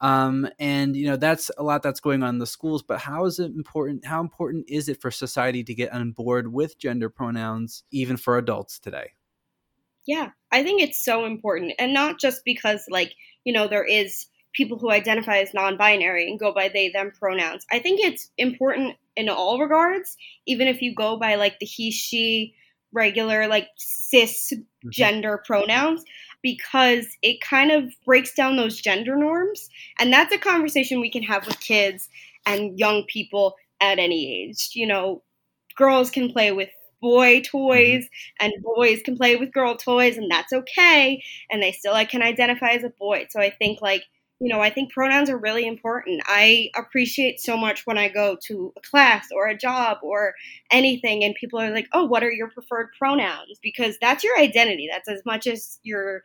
Um, 0.00 0.48
and 0.58 0.96
you 0.96 1.06
know 1.06 1.16
that's 1.16 1.50
a 1.56 1.62
lot 1.62 1.82
that's 1.82 2.00
going 2.00 2.24
on 2.24 2.30
in 2.30 2.38
the 2.40 2.46
schools 2.46 2.82
but 2.82 2.98
how 2.98 3.24
is 3.24 3.38
it 3.38 3.52
important 3.52 4.04
how 4.04 4.20
important 4.20 4.64
is 4.68 4.88
it 4.88 5.00
for 5.00 5.12
society 5.12 5.62
to 5.62 5.74
get 5.74 5.92
on 5.92 6.10
board 6.10 6.52
with 6.52 6.76
gender 6.76 7.08
pronouns 7.08 7.84
even 7.92 8.16
for 8.16 8.36
adults 8.36 8.80
today 8.80 9.12
yeah, 10.06 10.30
I 10.50 10.62
think 10.62 10.82
it's 10.82 11.04
so 11.04 11.24
important. 11.24 11.72
And 11.78 11.94
not 11.94 12.18
just 12.18 12.44
because, 12.44 12.84
like, 12.90 13.12
you 13.44 13.52
know, 13.52 13.68
there 13.68 13.84
is 13.84 14.26
people 14.52 14.78
who 14.78 14.90
identify 14.90 15.38
as 15.38 15.54
non 15.54 15.76
binary 15.76 16.28
and 16.28 16.38
go 16.38 16.52
by 16.52 16.68
they, 16.68 16.90
them 16.90 17.12
pronouns. 17.18 17.64
I 17.70 17.78
think 17.78 18.00
it's 18.00 18.30
important 18.36 18.96
in 19.16 19.28
all 19.28 19.60
regards, 19.60 20.16
even 20.46 20.68
if 20.68 20.82
you 20.82 20.94
go 20.94 21.18
by, 21.18 21.36
like, 21.36 21.58
the 21.58 21.66
he, 21.66 21.90
she, 21.90 22.54
regular, 22.92 23.46
like, 23.46 23.68
cis 23.76 24.52
mm-hmm. 24.52 24.90
gender 24.90 25.36
mm-hmm. 25.36 25.52
pronouns, 25.52 26.04
because 26.42 27.06
it 27.22 27.40
kind 27.40 27.70
of 27.70 27.92
breaks 28.04 28.34
down 28.34 28.56
those 28.56 28.80
gender 28.80 29.16
norms. 29.16 29.70
And 29.98 30.12
that's 30.12 30.34
a 30.34 30.38
conversation 30.38 31.00
we 31.00 31.10
can 31.10 31.22
have 31.22 31.46
with 31.46 31.60
kids 31.60 32.08
and 32.44 32.78
young 32.78 33.04
people 33.04 33.54
at 33.80 33.98
any 33.98 34.42
age. 34.42 34.70
You 34.74 34.86
know, 34.86 35.22
girls 35.76 36.10
can 36.10 36.32
play 36.32 36.50
with 36.50 36.70
boy 37.02 37.42
toys 37.42 38.04
mm-hmm. 38.04 38.46
and 38.46 38.62
boys 38.62 39.02
can 39.02 39.16
play 39.16 39.36
with 39.36 39.52
girl 39.52 39.76
toys 39.76 40.16
and 40.16 40.30
that's 40.30 40.52
okay 40.52 41.22
and 41.50 41.62
they 41.62 41.72
still 41.72 41.92
like 41.92 42.08
can 42.08 42.22
identify 42.22 42.70
as 42.70 42.84
a 42.84 42.92
boy. 42.98 43.26
So 43.28 43.40
i 43.40 43.50
think 43.50 43.82
like 43.82 44.04
you 44.40 44.52
know 44.52 44.60
i 44.60 44.70
think 44.70 44.92
pronouns 44.92 45.28
are 45.28 45.36
really 45.36 45.66
important. 45.66 46.22
I 46.26 46.70
appreciate 46.76 47.40
so 47.40 47.56
much 47.56 47.84
when 47.84 47.98
i 47.98 48.08
go 48.08 48.38
to 48.46 48.72
a 48.76 48.80
class 48.80 49.26
or 49.34 49.48
a 49.48 49.58
job 49.58 49.98
or 50.02 50.34
anything 50.70 51.24
and 51.24 51.34
people 51.34 51.60
are 51.60 51.74
like 51.74 51.88
oh 51.92 52.04
what 52.04 52.22
are 52.22 52.32
your 52.32 52.48
preferred 52.48 52.90
pronouns? 52.98 53.58
Because 53.62 53.98
that's 54.00 54.24
your 54.24 54.38
identity. 54.38 54.88
That's 54.90 55.08
as 55.08 55.22
much 55.26 55.46
as 55.46 55.78
your 55.82 56.22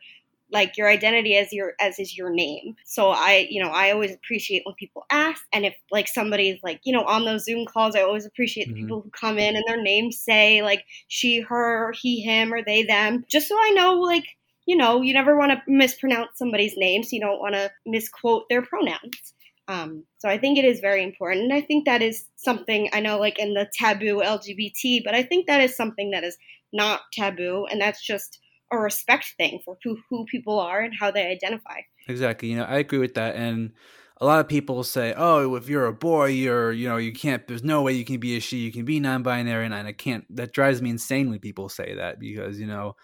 like 0.50 0.76
your 0.76 0.88
identity 0.88 1.36
as 1.36 1.52
your 1.52 1.74
as 1.80 1.98
is 1.98 2.16
your 2.16 2.30
name. 2.30 2.74
So 2.84 3.10
I, 3.10 3.46
you 3.50 3.62
know, 3.62 3.70
I 3.70 3.90
always 3.90 4.14
appreciate 4.14 4.62
when 4.64 4.74
people 4.74 5.04
ask 5.10 5.42
and 5.52 5.66
if 5.66 5.74
like 5.90 6.08
somebody's 6.08 6.58
like, 6.62 6.80
you 6.84 6.92
know, 6.92 7.04
on 7.04 7.24
those 7.24 7.44
Zoom 7.44 7.66
calls, 7.66 7.94
I 7.94 8.02
always 8.02 8.26
appreciate 8.26 8.68
mm-hmm. 8.68 8.80
people 8.80 9.00
who 9.02 9.10
come 9.10 9.38
in 9.38 9.56
and 9.56 9.64
their 9.66 9.82
names 9.82 10.18
say 10.18 10.62
like 10.62 10.84
she, 11.08 11.40
her, 11.40 11.92
he, 12.00 12.22
him 12.22 12.52
or 12.52 12.62
they, 12.64 12.82
them, 12.82 13.24
just 13.28 13.48
so 13.48 13.56
I 13.56 13.72
know 13.72 14.00
like 14.00 14.24
you 14.68 14.76
know, 14.76 15.00
you 15.00 15.14
never 15.14 15.34
want 15.34 15.50
to 15.50 15.62
mispronounce 15.66 16.32
somebody's 16.36 16.74
name, 16.76 17.02
so 17.02 17.08
you 17.12 17.22
don't 17.22 17.40
want 17.40 17.54
to 17.54 17.70
misquote 17.86 18.50
their 18.50 18.60
pronouns. 18.60 19.32
Um, 19.66 20.04
so 20.18 20.28
I 20.28 20.36
think 20.36 20.58
it 20.58 20.66
is 20.66 20.80
very 20.80 21.02
important. 21.02 21.44
And 21.44 21.54
I 21.54 21.62
think 21.62 21.86
that 21.86 22.02
is 22.02 22.26
something 22.36 22.90
I 22.92 23.00
know, 23.00 23.18
like 23.18 23.38
in 23.38 23.54
the 23.54 23.66
taboo 23.78 24.20
LGBT, 24.20 25.02
but 25.04 25.14
I 25.14 25.22
think 25.22 25.46
that 25.46 25.62
is 25.62 25.74
something 25.74 26.10
that 26.10 26.22
is 26.22 26.36
not 26.70 27.00
taboo. 27.14 27.66
And 27.70 27.80
that's 27.80 28.04
just 28.04 28.40
a 28.70 28.78
respect 28.78 29.34
thing 29.36 29.60
for 29.64 29.78
who, 29.82 29.98
who 30.10 30.24
people 30.26 30.58
are 30.58 30.80
and 30.80 30.94
how 30.98 31.10
they 31.10 31.26
identify. 31.26 31.80
Exactly. 32.06 32.50
You 32.50 32.56
know, 32.56 32.64
I 32.64 32.78
agree 32.78 32.98
with 32.98 33.14
that. 33.14 33.36
And 33.36 33.72
a 34.20 34.26
lot 34.26 34.40
of 34.40 34.48
people 34.48 34.82
say, 34.82 35.14
"Oh, 35.16 35.54
if 35.54 35.68
you're 35.68 35.86
a 35.86 35.92
boy, 35.92 36.26
you're 36.26 36.72
you 36.72 36.88
know 36.88 36.96
you 36.96 37.12
can't. 37.12 37.46
There's 37.46 37.62
no 37.62 37.82
way 37.82 37.92
you 37.92 38.04
can 38.04 38.18
be 38.18 38.36
a 38.36 38.40
she. 38.40 38.58
You 38.58 38.72
can 38.72 38.84
be 38.84 38.98
non-binary." 38.98 39.66
And 39.66 39.74
I 39.74 39.92
can't. 39.92 40.24
That 40.34 40.52
drives 40.52 40.82
me 40.82 40.90
insane 40.90 41.30
when 41.30 41.38
people 41.38 41.68
say 41.68 41.94
that 41.94 42.18
because 42.18 42.58
you 42.58 42.66
know, 42.66 42.96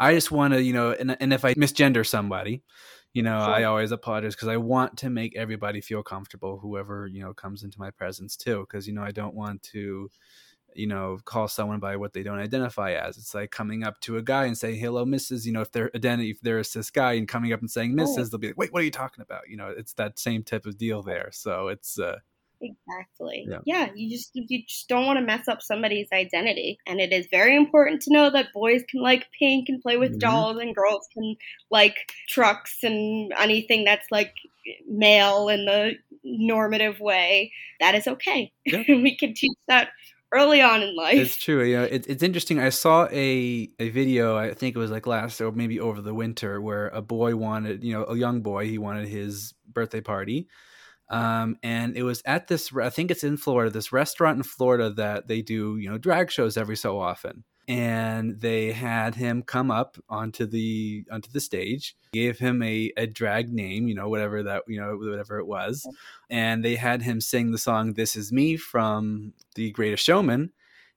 I 0.00 0.14
just 0.14 0.30
want 0.30 0.54
to 0.54 0.62
you 0.62 0.72
know, 0.72 0.92
and 0.92 1.16
and 1.20 1.32
if 1.32 1.44
I 1.44 1.54
misgender 1.54 2.06
somebody, 2.06 2.62
you 3.12 3.22
know, 3.22 3.38
sure. 3.38 3.54
I 3.54 3.64
always 3.64 3.92
apologize 3.92 4.34
because 4.34 4.48
I 4.48 4.56
want 4.56 4.96
to 4.98 5.10
make 5.10 5.36
everybody 5.36 5.80
feel 5.80 6.02
comfortable, 6.02 6.58
whoever 6.58 7.06
you 7.06 7.20
know 7.22 7.34
comes 7.34 7.62
into 7.62 7.78
my 7.78 7.90
presence 7.90 8.36
too, 8.36 8.60
because 8.68 8.86
you 8.88 8.94
know 8.94 9.02
I 9.02 9.12
don't 9.12 9.34
want 9.34 9.62
to 9.74 10.10
you 10.74 10.86
know, 10.86 11.18
call 11.24 11.48
someone 11.48 11.80
by 11.80 11.96
what 11.96 12.12
they 12.12 12.22
don't 12.22 12.38
identify 12.38 12.92
as. 12.92 13.16
It's 13.18 13.34
like 13.34 13.50
coming 13.50 13.82
up 13.82 14.00
to 14.02 14.16
a 14.16 14.22
guy 14.22 14.46
and 14.46 14.56
saying, 14.56 14.78
"Hello, 14.78 15.04
Mrs." 15.04 15.46
You 15.46 15.52
know, 15.52 15.60
if 15.60 15.72
they're 15.72 15.90
identity, 15.94 16.30
if 16.30 16.40
they're 16.40 16.58
a 16.58 16.64
cis 16.64 16.90
guy, 16.90 17.14
and 17.14 17.26
coming 17.26 17.52
up 17.52 17.60
and 17.60 17.70
saying 17.70 17.94
"Mrs," 17.94 18.18
oh. 18.18 18.24
they'll 18.24 18.38
be 18.38 18.48
like, 18.48 18.58
"Wait, 18.58 18.72
what 18.72 18.82
are 18.82 18.84
you 18.84 18.90
talking 18.90 19.22
about?" 19.22 19.48
You 19.48 19.56
know, 19.56 19.68
it's 19.68 19.94
that 19.94 20.18
same 20.18 20.42
type 20.42 20.66
of 20.66 20.78
deal 20.78 21.02
there. 21.02 21.30
So 21.32 21.68
it's 21.68 21.98
uh, 21.98 22.18
exactly 22.60 23.46
yeah. 23.48 23.58
yeah. 23.64 23.88
You 23.94 24.10
just 24.10 24.30
you 24.34 24.62
just 24.66 24.88
don't 24.88 25.06
want 25.06 25.18
to 25.18 25.24
mess 25.24 25.48
up 25.48 25.62
somebody's 25.62 26.08
identity, 26.12 26.78
and 26.86 27.00
it 27.00 27.12
is 27.12 27.26
very 27.30 27.56
important 27.56 28.02
to 28.02 28.12
know 28.12 28.30
that 28.30 28.52
boys 28.52 28.82
can 28.88 29.02
like 29.02 29.26
pink 29.38 29.68
and 29.68 29.80
play 29.82 29.96
with 29.96 30.12
mm-hmm. 30.12 30.18
dolls, 30.18 30.58
and 30.58 30.74
girls 30.74 31.08
can 31.12 31.36
like 31.70 32.12
trucks 32.28 32.82
and 32.82 33.32
anything 33.38 33.84
that's 33.84 34.10
like 34.10 34.34
male 34.88 35.48
in 35.48 35.64
the 35.64 35.92
normative 36.22 37.00
way. 37.00 37.52
That 37.80 37.94
is 37.94 38.06
okay. 38.06 38.52
Yeah. 38.64 38.82
we 38.88 39.16
can 39.16 39.34
teach 39.34 39.56
that 39.66 39.90
early 40.32 40.60
on 40.60 40.82
in 40.82 40.94
life. 40.96 41.18
It's 41.18 41.36
true. 41.36 41.62
Yeah, 41.62 41.82
it, 41.82 42.06
it's 42.08 42.22
interesting. 42.22 42.58
I 42.60 42.68
saw 42.70 43.06
a 43.10 43.70
a 43.78 43.88
video. 43.90 44.36
I 44.36 44.54
think 44.54 44.76
it 44.76 44.78
was 44.78 44.90
like 44.90 45.06
last 45.06 45.40
or 45.40 45.52
maybe 45.52 45.80
over 45.80 46.00
the 46.00 46.14
winter, 46.14 46.60
where 46.60 46.88
a 46.88 47.02
boy 47.02 47.36
wanted, 47.36 47.84
you 47.84 47.92
know, 47.92 48.04
a 48.04 48.16
young 48.16 48.42
boy, 48.42 48.66
he 48.66 48.78
wanted 48.78 49.08
his 49.08 49.54
birthday 49.66 50.00
party. 50.00 50.48
Um, 51.10 51.56
and 51.62 51.96
it 51.96 52.02
was 52.02 52.22
at 52.26 52.48
this. 52.48 52.70
I 52.76 52.90
think 52.90 53.10
it's 53.10 53.24
in 53.24 53.36
Florida. 53.36 53.70
This 53.70 53.92
restaurant 53.92 54.36
in 54.38 54.42
Florida 54.42 54.90
that 54.90 55.28
they 55.28 55.42
do, 55.42 55.76
you 55.78 55.88
know, 55.88 55.98
drag 55.98 56.30
shows 56.30 56.56
every 56.56 56.76
so 56.76 57.00
often 57.00 57.44
and 57.68 58.40
they 58.40 58.72
had 58.72 59.14
him 59.14 59.42
come 59.42 59.70
up 59.70 59.98
onto 60.08 60.46
the 60.46 61.04
onto 61.12 61.30
the 61.30 61.40
stage 61.40 61.94
gave 62.14 62.38
him 62.38 62.62
a, 62.62 62.90
a 62.96 63.06
drag 63.06 63.52
name 63.52 63.86
you 63.86 63.94
know 63.94 64.08
whatever 64.08 64.42
that 64.42 64.62
you 64.66 64.80
know 64.80 64.96
whatever 64.96 65.38
it 65.38 65.46
was. 65.46 65.86
And 66.30 66.64
they 66.64 66.76
had 66.76 67.02
him 67.02 67.20
sing 67.20 67.52
the 67.52 67.58
song 67.58 67.92
this 67.92 68.16
is 68.16 68.32
me 68.32 68.56
from 68.56 69.34
the 69.54 69.70
greatest 69.70 70.02
showman. 70.04 70.52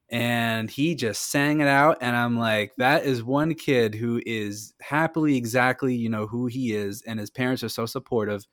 And 0.10 0.70
he 0.70 0.96
just 0.96 1.30
sang 1.30 1.62
it 1.62 1.68
out 1.68 1.98
and 2.02 2.16
i'm 2.16 2.38
like 2.40 2.74
that 2.78 3.06
is 3.06 3.24
one 3.24 3.54
kid 3.54 3.96
who 3.96 4.22
is 4.26 4.74
happily 4.82 5.38
exactly 5.38 5.96
you 5.96 6.10
know 6.10 6.28
who 6.28 6.48
he 6.48 6.74
is 6.74 7.02
and 7.04 7.20
his 7.20 7.30
parents 7.30 7.64
are 7.64 7.70
so 7.70 7.86
supportive. 7.86 8.48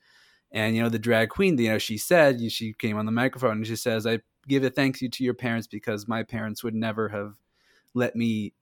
And 0.51 0.75
you 0.75 0.83
know 0.83 0.89
the 0.89 0.99
drag 0.99 1.29
queen 1.29 1.57
you 1.57 1.69
know 1.69 1.79
she 1.79 1.99
said 1.99 2.41
she 2.51 2.73
came 2.73 2.99
on 2.99 3.07
the 3.07 3.13
microphone 3.13 3.59
and 3.59 3.67
she 3.67 3.77
says 3.77 4.07
i 4.09 4.19
give 4.49 4.65
a 4.65 4.71
thank 4.71 5.01
you 5.01 5.09
to 5.11 5.23
your 5.23 5.35
parents 5.35 5.67
because 5.67 6.09
my 6.09 6.23
parents 6.23 6.65
would 6.65 6.75
never 6.75 7.09
have 7.11 7.35
let 7.95 8.17
me 8.17 8.55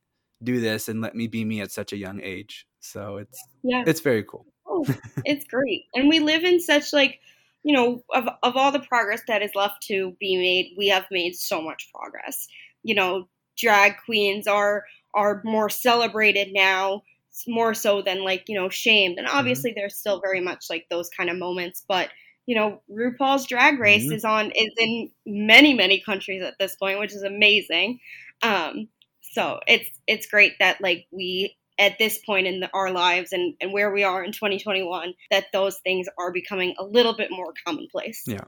do 0.42 0.60
this 0.60 0.88
and 0.88 1.00
let 1.00 1.14
me 1.14 1.26
be 1.26 1.44
me 1.44 1.60
at 1.60 1.70
such 1.70 1.92
a 1.92 1.96
young 1.96 2.20
age. 2.22 2.66
So 2.80 3.16
it's 3.18 3.42
yeah, 3.62 3.84
it's 3.86 4.00
very 4.00 4.24
cool. 4.24 4.46
Oh, 4.66 4.84
it's 5.24 5.44
great, 5.46 5.84
and 5.94 6.08
we 6.08 6.20
live 6.20 6.44
in 6.44 6.60
such 6.60 6.92
like 6.92 7.20
you 7.62 7.74
know 7.74 8.02
of 8.14 8.28
of 8.42 8.56
all 8.56 8.72
the 8.72 8.80
progress 8.80 9.22
that 9.28 9.42
is 9.42 9.54
left 9.54 9.82
to 9.88 10.16
be 10.20 10.36
made, 10.36 10.74
we 10.76 10.88
have 10.88 11.06
made 11.10 11.34
so 11.34 11.60
much 11.60 11.90
progress. 11.94 12.48
You 12.82 12.94
know, 12.94 13.28
drag 13.56 13.94
queens 14.04 14.46
are 14.46 14.84
are 15.14 15.40
more 15.44 15.68
celebrated 15.68 16.52
now 16.52 17.02
more 17.46 17.74
so 17.74 18.00
than 18.00 18.24
like 18.24 18.44
you 18.48 18.54
know 18.54 18.68
shamed 18.68 19.18
and 19.18 19.26
mm-hmm. 19.26 19.36
obviously 19.36 19.70
mm-hmm. 19.70 19.80
there's 19.80 19.96
still 19.96 20.20
very 20.20 20.40
much 20.40 20.66
like 20.70 20.86
those 20.88 21.10
kind 21.10 21.28
of 21.28 21.36
moments 21.36 21.84
but 21.86 22.08
you 22.46 22.54
know 22.54 22.80
RuPaul's 22.90 23.46
drag 23.46 23.78
race 23.78 24.04
mm-hmm. 24.04 24.14
is 24.14 24.24
on 24.24 24.50
is 24.52 24.70
in 24.78 25.10
many 25.26 25.74
many 25.74 26.00
countries 26.00 26.42
at 26.42 26.54
this 26.58 26.76
point 26.76 26.98
which 26.98 27.12
is 27.12 27.22
amazing 27.22 28.00
um 28.42 28.88
so 29.36 29.60
it's 29.66 29.90
it's 30.06 30.26
great 30.26 30.54
that 30.60 30.80
like 30.80 31.06
we 31.12 31.56
at 31.78 31.98
this 31.98 32.18
point 32.24 32.46
in 32.46 32.60
the, 32.60 32.70
our 32.72 32.90
lives 32.90 33.32
and, 33.32 33.54
and 33.60 33.70
where 33.70 33.92
we 33.92 34.02
are 34.02 34.24
in 34.24 34.32
2021 34.32 35.12
that 35.30 35.44
those 35.52 35.78
things 35.80 36.06
are 36.18 36.32
becoming 36.32 36.74
a 36.78 36.84
little 36.84 37.14
bit 37.14 37.30
more 37.30 37.52
commonplace. 37.66 38.22
Yeah. 38.26 38.44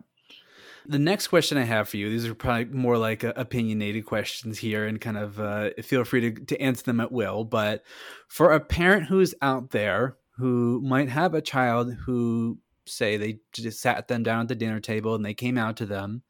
The 0.87 0.99
next 0.99 1.27
question 1.27 1.59
I 1.59 1.65
have 1.65 1.91
for 1.91 1.99
you, 1.99 2.09
these 2.09 2.25
are 2.25 2.35
probably 2.35 2.65
more 2.67 2.97
like 2.97 3.23
uh, 3.23 3.35
opinionated 3.37 4.07
questions 4.07 4.57
here, 4.57 4.87
and 4.87 4.99
kind 4.99 5.19
of 5.19 5.39
uh, 5.39 5.71
feel 5.83 6.05
free 6.05 6.33
to, 6.33 6.45
to 6.47 6.59
answer 6.59 6.85
them 6.85 7.01
at 7.01 7.13
will. 7.13 7.45
But 7.45 7.85
for 8.29 8.55
a 8.55 8.61
parent 8.61 9.05
who's 9.05 9.35
out 9.43 9.71
there 9.71 10.17
who 10.39 10.81
might 10.81 11.11
have 11.11 11.35
a 11.35 11.43
child 11.43 11.93
who, 12.07 12.57
say, 12.87 13.19
they 13.19 13.41
just 13.53 13.83
sat 13.83 14.09
them 14.09 14.23
down 14.23 14.43
at 14.43 14.49
the 14.49 14.55
dinner 14.55 14.81
table 14.81 15.15
and 15.15 15.23
they 15.23 15.35
came 15.35 15.59
out 15.59 15.77
to 15.77 15.85
them 15.85 16.23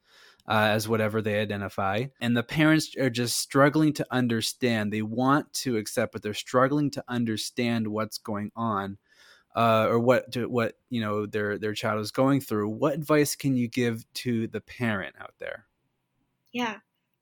uh, 0.49 0.69
as 0.71 0.87
whatever 0.87 1.21
they 1.21 1.39
identify. 1.39 2.05
And 2.19 2.35
the 2.35 2.43
parents 2.43 2.95
are 2.97 3.11
just 3.11 3.37
struggling 3.37 3.93
to 3.93 4.07
understand. 4.09 4.91
They 4.91 5.03
want 5.03 5.53
to 5.53 5.77
accept, 5.77 6.11
but 6.11 6.23
they're 6.23 6.33
struggling 6.33 6.89
to 6.91 7.03
understand 7.07 7.87
what's 7.87 8.17
going 8.17 8.51
on. 8.55 8.97
Uh, 9.55 9.87
or 9.89 9.99
what 9.99 10.31
to, 10.31 10.47
what 10.47 10.75
you 10.89 11.01
know 11.01 11.25
their 11.25 11.57
their 11.57 11.73
child 11.73 11.99
is 11.99 12.11
going 12.11 12.39
through. 12.39 12.69
What 12.69 12.93
advice 12.93 13.35
can 13.35 13.57
you 13.57 13.67
give 13.67 14.05
to 14.13 14.47
the 14.47 14.61
parent 14.61 15.15
out 15.19 15.33
there? 15.39 15.65
Yeah, 16.53 16.77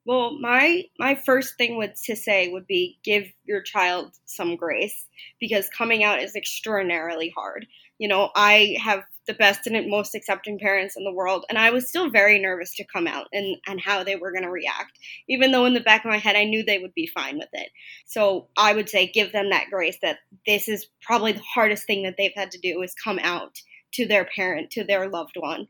well, 0.08 0.40
my 0.40 0.86
my 0.98 1.16
first 1.16 1.58
thing 1.58 1.76
would 1.76 1.98
to 2.06 2.16
say 2.16 2.48
would 2.48 2.66
be 2.66 2.98
give 3.04 3.26
your 3.44 3.62
child 3.62 4.14
some 4.24 4.56
grace 4.56 5.06
because 5.38 5.70
coming 5.70 6.02
out 6.02 6.22
is 6.22 6.34
extraordinarily 6.34 7.34
hard. 7.36 7.68
You 7.98 8.08
know, 8.08 8.30
I 8.36 8.78
have 8.84 9.04
the 9.28 9.34
best 9.34 9.68
and 9.68 9.90
most 9.90 10.16
accepting 10.16 10.58
parents 10.58 10.96
in 10.98 11.04
the 11.04 11.14
world. 11.14 11.46
And 11.50 11.58
I 11.58 11.70
was 11.70 11.88
still 11.88 12.10
very 12.10 12.40
nervous 12.40 12.74
to 12.76 12.86
come 12.86 13.08
out 13.08 13.28
and, 13.34 13.58
and 13.68 13.80
how 13.80 14.04
they 14.04 14.16
were 14.16 14.32
going 14.32 14.44
to 14.44 14.50
react, 14.50 14.98
even 15.28 15.52
though 15.52 15.66
in 15.66 15.74
the 15.74 15.82
back 15.82 16.06
of 16.06 16.10
my 16.10 16.18
head 16.18 16.36
I 16.36 16.46
knew 16.46 16.64
they 16.64 16.80
would 16.80 16.94
be 16.94 17.08
fine 17.08 17.38
with 17.38 17.50
it. 17.54 17.70
So 18.06 18.48
I 18.58 18.74
would 18.74 18.90
say 18.90 19.08
give 19.08 19.34
them 19.34 19.50
that 19.50 19.68
grace 19.70 19.98
that 20.02 20.20
this 20.48 20.68
is 20.68 20.88
probably 21.02 21.34
the 21.34 21.42
hardest 21.42 21.86
thing 21.86 22.04
that 22.04 22.16
they've 22.18 22.32
had 22.36 22.52
to 22.52 22.60
do 22.60 22.82
is 22.82 22.96
come 22.96 23.20
out 23.22 23.58
to 23.94 24.08
their 24.08 24.26
parent, 24.26 24.72
to 24.72 24.84
their 24.84 25.10
loved 25.10 25.36
one. 25.36 25.68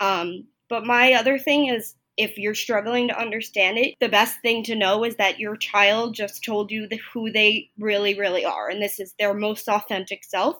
Um, 0.00 0.48
but 0.68 0.84
my 0.84 1.12
other 1.12 1.38
thing 1.38 1.68
is 1.68 1.94
if 2.16 2.38
you're 2.38 2.54
struggling 2.54 3.08
to 3.08 3.20
understand 3.20 3.78
it, 3.78 3.94
the 4.00 4.08
best 4.08 4.40
thing 4.40 4.62
to 4.64 4.74
know 4.74 5.04
is 5.04 5.16
that 5.16 5.38
your 5.38 5.56
child 5.56 6.14
just 6.14 6.44
told 6.44 6.70
you 6.70 6.88
who 7.12 7.30
they 7.30 7.70
really, 7.78 8.18
really 8.18 8.44
are. 8.44 8.68
And 8.68 8.82
this 8.82 8.98
is 8.98 9.14
their 9.18 9.34
most 9.34 9.68
authentic 9.68 10.24
self. 10.24 10.56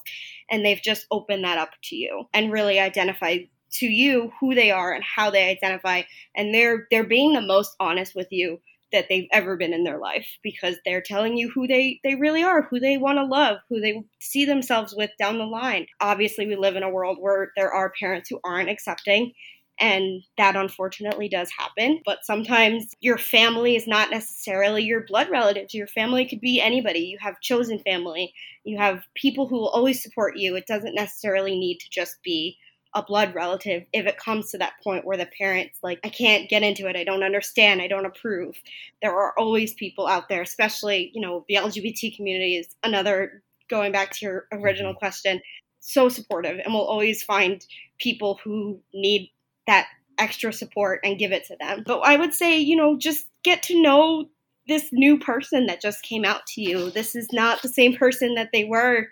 And 0.51 0.65
they've 0.65 0.81
just 0.83 1.07
opened 1.11 1.45
that 1.45 1.59
up 1.59 1.71
to 1.85 1.97
you 1.97 2.25
and 2.35 2.53
really 2.53 2.79
identified 2.79 3.49
to 3.73 3.87
you 3.87 4.33
who 4.41 4.55
they 4.55 4.71
are 4.71 4.93
and 4.93 5.05
how 5.05 5.31
they 5.31 5.49
identify. 5.49 6.03
And 6.35 6.55
they're 6.55 6.87
they're 6.91 7.05
being 7.05 7.33
the 7.33 7.41
most 7.41 7.75
honest 7.81 8.15
with 8.15 8.29
you 8.31 8.61
that 8.93 9.07
they've 9.09 9.29
ever 9.33 9.57
been 9.57 9.73
in 9.73 9.83
their 9.83 9.99
life 9.99 10.27
because 10.43 10.77
they're 10.85 11.03
telling 11.03 11.37
you 11.37 11.51
who 11.51 11.67
they 11.67 12.01
they 12.05 12.15
really 12.15 12.43
are, 12.43 12.63
who 12.63 12.79
they 12.79 12.97
want 12.97 13.19
to 13.19 13.25
love, 13.25 13.59
who 13.69 13.81
they 13.81 14.03
see 14.21 14.45
themselves 14.45 14.95
with 14.97 15.11
down 15.19 15.39
the 15.39 15.45
line. 15.45 15.87
Obviously, 16.01 16.47
we 16.47 16.57
live 16.57 16.77
in 16.77 16.83
a 16.83 16.91
world 16.91 17.19
where 17.21 17.51
there 17.57 17.73
are 17.73 17.93
parents 17.99 18.29
who 18.31 18.41
aren't 18.45 18.71
accepting 18.71 19.33
and 19.79 20.23
that 20.39 20.57
unfortunately 20.57 21.29
does 21.29 21.51
happen. 21.51 22.01
But 22.05 22.25
sometimes 22.25 22.95
your 23.01 23.19
family 23.19 23.77
is 23.77 23.87
not 23.87 24.11
necessarily 24.11 24.83
your 24.83 25.05
blood 25.05 25.29
relatives. 25.31 25.75
Your 25.75 25.87
family 25.87 26.27
could 26.27 26.41
be 26.41 26.61
anybody. 26.61 27.01
You 27.01 27.19
have 27.21 27.41
chosen 27.41 27.79
family. 27.81 28.33
You 28.65 28.79
have 28.79 29.03
people 29.15 29.47
who 29.47 29.57
will 29.57 29.69
always 29.69 30.03
support 30.03 30.37
you. 30.37 30.57
It 30.57 30.67
doesn't 30.67 30.95
necessarily 30.95 31.59
need 31.59 31.79
to 31.81 31.91
just 31.91 32.23
be 32.23 32.59
a 32.95 33.03
blood 33.03 33.35
relative 33.35 33.85
if 33.93 34.07
it 34.07 34.17
comes 34.17 34.51
to 34.51 34.59
that 34.59 34.73
point 34.83 35.05
where 35.05 35.19
the 35.19 35.29
parents 35.39 35.79
like 35.83 36.01
i 36.03 36.09
can't 36.09 36.49
get 36.49 36.63
into 36.63 36.89
it 36.89 36.97
i 36.97 37.05
don't 37.05 37.23
understand 37.23 37.83
i 37.83 37.87
don't 37.87 38.07
approve 38.07 38.57
there 39.03 39.15
are 39.15 39.35
always 39.39 39.75
people 39.75 40.07
out 40.07 40.31
there 40.31 40.41
especially 40.41 41.11
you 41.13 41.21
know 41.21 41.45
the 41.47 41.57
lgbt 41.57 42.17
community 42.17 42.57
is 42.57 42.69
another 42.83 43.43
going 43.69 43.93
back 43.93 44.13
to 44.13 44.25
your 44.25 44.47
original 44.51 44.93
mm-hmm. 44.93 44.99
question 44.99 45.43
so 45.81 46.09
supportive 46.09 46.59
and 46.65 46.73
will 46.73 46.87
always 46.87 47.23
find 47.23 47.67
people 47.99 48.41
who 48.43 48.81
need 48.95 49.31
that 49.67 49.87
extra 50.19 50.53
support 50.53 51.01
and 51.05 51.19
give 51.19 51.33
it 51.33 51.45
to 51.47 51.57
them. 51.61 51.83
But 51.87 52.01
I 52.01 52.17
would 52.17 52.35
say, 52.35 52.59
you 52.59 52.77
know, 52.77 52.97
just 52.97 53.27
get 53.43 53.63
to 53.65 53.81
know 53.81 54.27
this 54.69 54.89
new 54.93 55.19
person 55.19 55.67
that 55.67 55.81
just 55.81 56.03
came 56.03 56.25
out 56.25 56.47
to 56.47 56.63
you. 56.63 56.91
This 56.91 57.15
is 57.15 57.29
not 57.33 57.63
the 57.63 57.69
same 57.69 57.97
person 57.97 58.35
that 58.35 58.51
they 58.53 58.65
were 58.65 59.09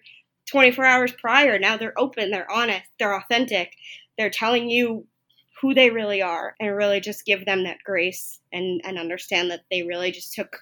24 0.51 0.85
hours 0.85 1.13
prior. 1.13 1.59
Now 1.59 1.77
they're 1.77 1.99
open, 1.99 2.31
they're 2.31 2.51
honest, 2.51 2.85
they're 2.99 3.17
authentic. 3.17 3.73
They're 4.19 4.31
telling 4.31 4.69
you 4.69 5.07
who 5.61 5.75
they 5.75 5.91
really 5.91 6.23
are 6.23 6.55
and 6.61 6.75
really 6.75 7.01
just 7.01 7.25
give 7.25 7.47
them 7.47 7.65
that 7.65 7.79
grace 7.85 8.41
and, 8.53 8.81
and 8.85 8.99
understand 8.99 9.51
that 9.51 9.63
they 9.71 9.83
really 9.83 10.11
just 10.11 10.35
took 10.35 10.59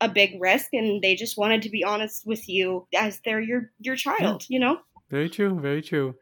a 0.00 0.08
big 0.08 0.40
risk 0.40 0.68
and 0.72 1.02
they 1.02 1.14
just 1.14 1.36
wanted 1.36 1.62
to 1.62 1.70
be 1.70 1.84
honest 1.84 2.26
with 2.26 2.48
you 2.48 2.86
as 2.96 3.20
they're 3.24 3.40
your 3.40 3.70
your 3.80 3.96
child, 3.96 4.44
you 4.48 4.58
know? 4.58 4.78
Very 5.10 5.28
true, 5.28 5.60
very 5.60 5.82
true. 5.82 6.14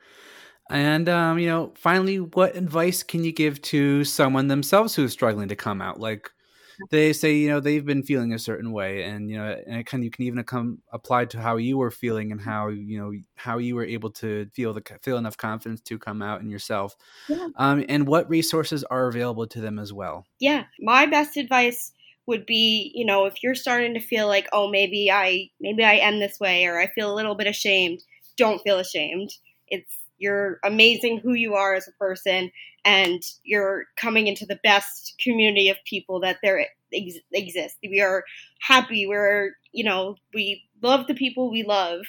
And 0.70 1.08
um, 1.08 1.38
you 1.38 1.46
know, 1.48 1.72
finally, 1.76 2.20
what 2.20 2.56
advice 2.56 3.02
can 3.02 3.24
you 3.24 3.32
give 3.32 3.60
to 3.62 4.04
someone 4.04 4.48
themselves 4.48 4.94
who's 4.94 5.12
struggling 5.12 5.48
to 5.48 5.56
come 5.56 5.80
out? 5.80 5.98
Like, 6.00 6.30
they 6.90 7.12
say 7.12 7.34
you 7.36 7.48
know 7.48 7.60
they've 7.60 7.84
been 7.84 8.02
feeling 8.04 8.32
a 8.32 8.38
certain 8.38 8.72
way, 8.72 9.02
and 9.04 9.30
you 9.30 9.36
know, 9.38 9.56
and 9.66 9.80
it 9.80 9.86
can 9.86 10.02
you 10.02 10.10
can 10.10 10.24
even 10.26 10.42
come 10.44 10.80
applied 10.92 11.30
to 11.30 11.40
how 11.40 11.56
you 11.56 11.78
were 11.78 11.90
feeling 11.90 12.32
and 12.32 12.40
how 12.40 12.68
you 12.68 12.98
know 13.00 13.12
how 13.36 13.58
you 13.58 13.74
were 13.74 13.84
able 13.84 14.10
to 14.12 14.48
feel 14.54 14.72
the 14.74 14.82
feel 15.02 15.16
enough 15.18 15.36
confidence 15.36 15.80
to 15.82 15.98
come 15.98 16.22
out 16.22 16.40
in 16.40 16.50
yourself, 16.50 16.96
Yeah. 17.28 17.48
um, 17.56 17.84
and 17.88 18.06
what 18.06 18.28
resources 18.28 18.84
are 18.84 19.08
available 19.08 19.46
to 19.48 19.60
them 19.60 19.78
as 19.78 19.92
well. 19.92 20.26
yeah 20.40 20.64
my 20.80 21.06
best 21.06 21.36
advice 21.36 21.92
would 22.26 22.44
be 22.46 22.92
you 22.94 23.04
know 23.04 23.24
if 23.26 23.42
you're 23.42 23.54
starting 23.54 23.94
to 23.94 24.00
feel 24.00 24.26
like 24.28 24.46
oh 24.52 24.68
maybe 24.70 25.10
i 25.10 25.48
maybe 25.60 25.82
i 25.84 25.94
am 25.94 26.20
this 26.20 26.38
way 26.40 26.64
or 26.66 26.78
i 26.78 26.86
feel 26.88 27.12
a 27.12 27.16
little 27.16 27.34
bit 27.34 27.46
ashamed 27.46 28.00
don't 28.36 28.62
feel 28.62 28.78
ashamed 28.78 29.30
it's 29.68 29.96
you're 30.18 30.58
amazing 30.64 31.18
who 31.18 31.32
you 31.32 31.54
are 31.54 31.74
as 31.74 31.88
a 31.88 31.92
person 31.92 32.50
and 32.84 33.22
you're 33.44 33.84
coming 33.96 34.26
into 34.26 34.46
the 34.46 34.60
best 34.62 35.14
community 35.22 35.68
of 35.68 35.76
people 35.84 36.20
that 36.20 36.38
there 36.42 36.66
ex- 36.92 37.18
exist 37.32 37.76
we 37.82 38.00
are 38.00 38.24
happy 38.60 39.06
we're 39.06 39.52
you 39.72 39.84
know 39.84 40.16
we 40.34 40.62
love 40.82 41.06
the 41.06 41.14
people 41.14 41.50
we 41.50 41.64
love 41.64 42.00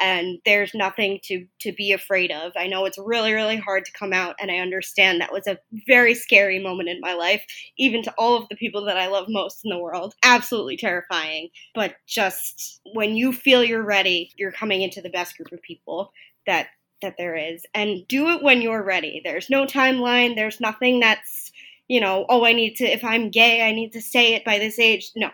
and 0.00 0.38
there's 0.44 0.74
nothing 0.74 1.18
to 1.24 1.46
to 1.60 1.72
be 1.72 1.92
afraid 1.92 2.30
of. 2.30 2.52
I 2.56 2.66
know 2.66 2.84
it's 2.84 2.98
really 2.98 3.32
really 3.32 3.56
hard 3.56 3.84
to 3.84 3.92
come 3.92 4.12
out 4.12 4.36
and 4.40 4.50
I 4.50 4.58
understand 4.58 5.20
that 5.20 5.32
was 5.32 5.46
a 5.46 5.58
very 5.86 6.14
scary 6.14 6.62
moment 6.62 6.88
in 6.88 7.00
my 7.00 7.14
life 7.14 7.44
even 7.78 8.02
to 8.02 8.14
all 8.18 8.36
of 8.36 8.48
the 8.48 8.56
people 8.56 8.84
that 8.84 8.98
I 8.98 9.06
love 9.08 9.26
most 9.28 9.64
in 9.64 9.70
the 9.70 9.78
world. 9.78 10.14
Absolutely 10.22 10.76
terrifying, 10.76 11.48
but 11.74 11.96
just 12.06 12.80
when 12.94 13.16
you 13.16 13.32
feel 13.32 13.64
you're 13.64 13.82
ready, 13.82 14.30
you're 14.36 14.52
coming 14.52 14.82
into 14.82 15.00
the 15.00 15.10
best 15.10 15.36
group 15.36 15.52
of 15.52 15.62
people 15.62 16.12
that 16.46 16.68
that 17.02 17.16
there 17.18 17.36
is 17.36 17.62
and 17.74 18.06
do 18.08 18.28
it 18.30 18.42
when 18.42 18.62
you're 18.62 18.82
ready. 18.82 19.20
There's 19.24 19.50
no 19.50 19.66
timeline, 19.66 20.34
there's 20.34 20.60
nothing 20.60 21.00
that's, 21.00 21.52
you 21.88 22.00
know, 22.00 22.26
oh 22.28 22.44
I 22.44 22.52
need 22.52 22.76
to 22.76 22.84
if 22.84 23.04
I'm 23.04 23.30
gay, 23.30 23.66
I 23.66 23.72
need 23.72 23.92
to 23.92 24.00
say 24.00 24.34
it 24.34 24.44
by 24.44 24.58
this 24.58 24.78
age. 24.78 25.10
No. 25.14 25.30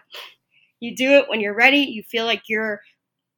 You 0.81 0.97
do 0.97 1.11
it 1.13 1.29
when 1.29 1.41
you're 1.41 1.55
ready, 1.55 1.79
you 1.79 2.03
feel 2.03 2.25
like 2.25 2.43
you're 2.49 2.81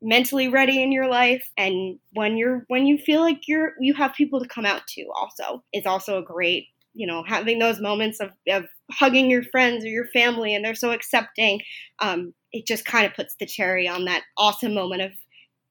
mentally 0.05 0.49
ready 0.49 0.83
in 0.83 0.93
your 0.93 1.09
life 1.09 1.51
and 1.57 1.99
when 2.13 2.37
you're 2.37 2.65
when 2.69 2.85
you 2.85 2.99
feel 2.99 3.23
like 3.23 3.49
you're 3.49 3.73
you 3.81 3.95
have 3.95 4.13
people 4.13 4.39
to 4.39 4.47
come 4.47 4.67
out 4.67 4.87
to 4.87 5.07
also 5.17 5.65
is 5.73 5.87
also 5.87 6.19
a 6.19 6.23
great 6.23 6.67
you 6.93 7.07
know 7.07 7.25
having 7.27 7.59
those 7.59 7.81
moments 7.81 8.21
of, 8.21 8.31
of 8.49 8.65
hugging 8.93 9.31
your 9.31 9.43
friends 9.45 9.83
or 9.83 9.89
your 9.89 10.07
family 10.09 10.55
and 10.55 10.63
they're 10.63 10.75
so 10.75 10.91
accepting 10.91 11.61
um, 12.01 12.35
it 12.53 12.67
just 12.67 12.85
kind 12.85 13.07
of 13.07 13.15
puts 13.15 13.35
the 13.37 13.47
cherry 13.47 13.89
on 13.89 14.05
that 14.05 14.23
awesome 14.37 14.75
moment 14.75 15.01
of 15.01 15.13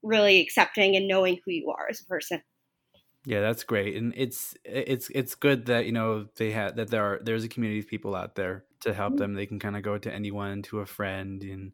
really 0.04 0.42
accepting 0.42 0.96
and 0.96 1.08
knowing 1.08 1.40
who 1.46 1.52
you 1.52 1.72
are 1.72 1.88
as 1.90 2.02
a 2.02 2.06
person. 2.06 2.42
Yeah, 3.26 3.40
that's 3.40 3.64
great, 3.64 3.96
and 3.96 4.14
it's 4.18 4.54
it's 4.66 5.10
it's 5.12 5.34
good 5.36 5.68
that 5.68 5.86
you 5.86 5.94
know 5.94 6.28
they 6.36 6.52
have 6.52 6.76
that 6.76 6.90
there 6.90 7.04
are 7.04 7.20
there's 7.24 7.46
a 7.46 7.50
community 7.50 7.80
of 7.80 7.88
people 7.88 8.16
out 8.16 8.36
there 8.36 8.66
to 8.82 8.94
help 8.94 9.16
them. 9.16 9.34
They 9.34 9.46
can 9.46 9.60
kind 9.60 9.78
of 9.78 9.84
go 9.84 9.98
to 9.98 10.14
anyone, 10.14 10.62
to 10.64 10.80
a 10.80 10.86
friend, 10.86 11.42
and 11.44 11.72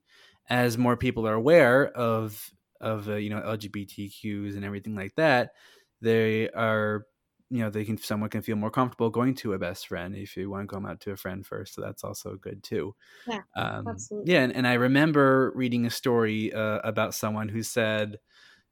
as 0.48 0.78
more 0.78 0.96
people 0.96 1.28
are 1.28 1.34
aware 1.34 1.88
of 1.88 2.52
of 2.80 3.10
uh, 3.10 3.16
you 3.16 3.32
know 3.32 3.42
LGBTQs 3.42 4.56
and 4.56 4.64
everything 4.64 4.94
like 4.96 5.16
that, 5.16 5.54
they 6.02 6.52
are 6.52 7.08
you 7.50 7.60
know 7.60 7.70
they 7.70 7.86
can 7.86 7.98
someone 7.98 8.30
can 8.30 8.42
feel 8.42 8.56
more 8.56 8.72
comfortable 8.72 9.10
going 9.10 9.36
to 9.36 9.54
a 9.54 9.60
best 9.60 9.88
friend 9.88 10.16
if 10.16 10.38
you 10.38 10.50
want 10.50 10.70
to 10.70 10.74
come 10.76 10.86
out 10.86 11.00
to 11.02 11.12
a 11.12 11.18
friend 11.18 11.46
first. 11.46 11.74
So 11.76 11.82
that's 11.82 12.04
also 12.04 12.36
good 12.36 12.64
too. 12.64 12.96
Yeah, 13.26 13.44
um, 13.56 13.86
absolutely. 13.88 14.34
Yeah, 14.34 14.42
and, 14.44 14.54
and 14.54 14.68
I 14.68 14.74
remember 14.74 15.52
reading 15.56 15.86
a 15.86 15.90
story 15.92 16.54
uh, 16.54 16.80
about 16.84 17.16
someone 17.16 17.50
who 17.50 17.64
said 17.64 18.20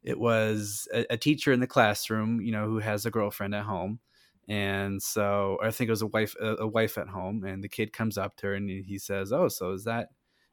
it 0.03 0.19
was 0.19 0.88
a, 0.93 1.05
a 1.12 1.17
teacher 1.17 1.51
in 1.51 1.60
the 1.60 1.67
classroom, 1.67 2.41
you 2.41 2.51
know, 2.51 2.67
who 2.67 2.79
has 2.79 3.05
a 3.05 3.12
girlfriend 3.12 3.55
at 3.55 3.65
home. 3.65 4.00
And 4.48 5.01
so 5.03 5.60
I 5.62 5.72
think 5.72 5.89
it 5.89 5.91
was 5.91 6.01
a 6.01 6.07
wife, 6.07 6.36
a, 6.39 6.55
a 6.57 6.67
wife 6.67 6.98
at 6.98 7.10
home, 7.10 7.43
and 7.43 7.63
the 7.63 7.69
kid 7.69 7.93
comes 7.93 8.17
up 8.17 8.38
to 8.38 8.48
her 8.48 8.53
and 8.55 8.69
he 8.69 8.98
says, 9.00 9.34
"Oh, 9.34 9.50
so 9.50 9.74
is 9.74 9.84
that 9.86 10.10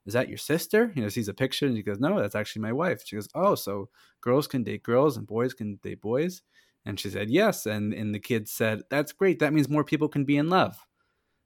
is 0.07 0.15
that 0.15 0.29
your 0.29 0.39
sister?" 0.39 0.93
You 0.97 1.03
know, 1.03 1.09
sees 1.09 1.29
a 1.29 1.35
picture 1.35 1.67
and 1.67 1.77
he 1.77 1.83
goes, 1.83 2.01
"No, 2.01 2.19
that's 2.21 2.35
actually 2.35 2.63
my 2.63 2.73
wife." 2.73 3.05
She 3.07 3.17
goes, 3.17 3.29
"Oh, 3.35 3.55
so 3.55 3.91
girls 4.21 4.49
can 4.49 4.65
date 4.65 4.83
girls 4.83 5.17
and 5.17 5.27
boys 5.27 5.55
can 5.55 5.77
date 5.77 6.01
boys?" 6.01 6.43
And 6.87 6.99
she 7.01 7.11
said, 7.11 7.31
"Yes." 7.31 7.67
And 7.67 7.95
and 7.95 8.15
the 8.15 8.19
kids 8.21 8.51
said, 8.53 8.83
"That's 8.91 9.13
great. 9.13 9.39
That 9.41 9.53
means 9.53 9.69
more 9.69 9.85
people 9.85 10.09
can 10.09 10.25
be 10.25 10.37
in 10.37 10.49
love." 10.51 10.79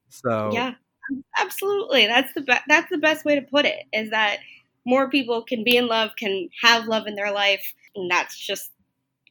So 0.08 0.52
yeah 0.52 0.74
absolutely 1.38 2.06
that's 2.06 2.32
the 2.34 2.42
be- 2.42 2.54
that's 2.68 2.90
the 2.90 2.98
best 2.98 3.24
way 3.24 3.34
to 3.34 3.42
put 3.42 3.64
it 3.64 3.86
is 3.92 4.10
that 4.10 4.38
more 4.84 5.08
people 5.10 5.42
can 5.42 5.64
be 5.64 5.76
in 5.76 5.86
love 5.86 6.10
can 6.16 6.48
have 6.62 6.86
love 6.86 7.06
in 7.06 7.14
their 7.14 7.32
life 7.32 7.74
and 7.96 8.10
that's 8.10 8.38
just 8.38 8.70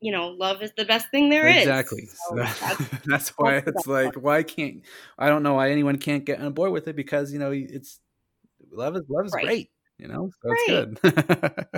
you 0.02 0.12
know 0.12 0.30
love 0.30 0.62
is 0.62 0.72
the 0.78 0.86
best 0.86 1.10
thing 1.12 1.30
there 1.30 1.48
is. 1.48 1.64
exactly. 1.66 2.08
So 2.30 2.36
that's, 2.38 2.60
that's- 3.08 3.34
why 3.38 3.54
that's 3.56 3.68
it's 3.68 3.88
like, 3.88 4.16
why 4.16 4.44
can't 4.44 4.84
I 5.18 5.30
don't 5.30 5.44
know 5.44 5.56
why 5.56 5.72
anyone 5.72 5.98
can't 5.98 6.26
get 6.26 6.40
on 6.42 6.54
board 6.54 6.72
with 6.72 6.88
it 6.88 6.96
because 6.96 7.34
you 7.34 7.40
know 7.40 7.52
it's 7.52 8.00
love 8.72 8.96
is 8.96 9.04
love 9.10 9.26
is 9.26 9.34
Right. 9.34 9.46
great. 9.46 9.72
You 9.98 10.08
know, 10.08 10.32
so 10.42 10.52
it's 10.52 11.00
good. 11.02 11.70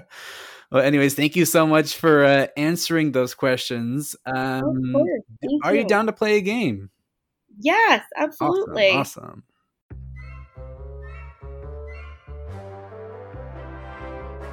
well, 0.71 0.83
anyways, 0.83 1.15
thank 1.15 1.35
you 1.35 1.45
so 1.45 1.65
much 1.65 1.95
for 1.95 2.25
uh, 2.25 2.47
answering 2.57 3.13
those 3.13 3.33
questions. 3.33 4.15
Of 4.25 4.35
Um, 4.35 4.95
are 5.63 5.73
you 5.73 5.85
down 5.85 6.07
to 6.07 6.13
play 6.13 6.37
a 6.37 6.41
game? 6.41 6.89
Yes, 7.59 8.05
absolutely. 8.17 8.89
Awesome. 8.89 9.23
awesome. 9.23 9.43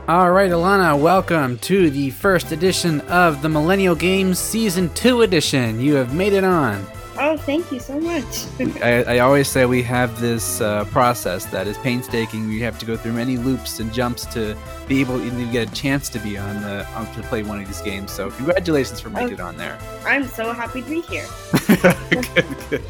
All 0.08 0.30
right, 0.30 0.52
Ilana, 0.52 0.96
welcome 1.00 1.58
to 1.58 1.90
the 1.90 2.10
first 2.10 2.52
edition 2.52 3.00
of 3.02 3.42
the 3.42 3.48
Millennial 3.48 3.96
Games 3.96 4.38
Season 4.38 4.88
2 4.94 5.22
edition. 5.22 5.80
You 5.80 5.96
have 5.96 6.14
made 6.14 6.32
it 6.32 6.44
on. 6.44 6.86
Oh, 7.18 7.36
thank 7.36 7.72
you 7.72 7.80
so 7.80 7.98
much. 7.98 8.46
I, 8.82 9.04
I 9.04 9.18
always 9.20 9.48
say 9.48 9.66
we 9.66 9.82
have 9.82 10.20
this 10.20 10.60
uh, 10.60 10.84
process 10.86 11.46
that 11.46 11.66
is 11.66 11.78
painstaking. 11.78 12.48
We 12.48 12.60
have 12.60 12.78
to 12.78 12.86
go 12.86 12.96
through 12.96 13.12
many 13.12 13.36
loops 13.36 13.80
and 13.80 13.92
jumps 13.92 14.26
to 14.26 14.56
be 14.86 15.00
able 15.00 15.18
to 15.18 15.24
even 15.24 15.50
get 15.50 15.70
a 15.70 15.74
chance 15.74 16.08
to 16.10 16.18
be 16.18 16.36
on 16.36 16.62
the 16.62 16.86
on, 16.94 17.12
to 17.14 17.22
play 17.22 17.42
one 17.42 17.60
of 17.60 17.66
these 17.66 17.80
games. 17.80 18.12
So 18.12 18.30
congratulations 18.30 19.00
for 19.00 19.10
making 19.10 19.34
it 19.34 19.40
on 19.40 19.56
there. 19.56 19.78
I'm 20.04 20.24
so 20.24 20.52
happy 20.52 20.82
to 20.82 20.88
be 20.88 21.00
here. 21.02 21.26
Good, 21.66 22.56
good. 22.70 22.84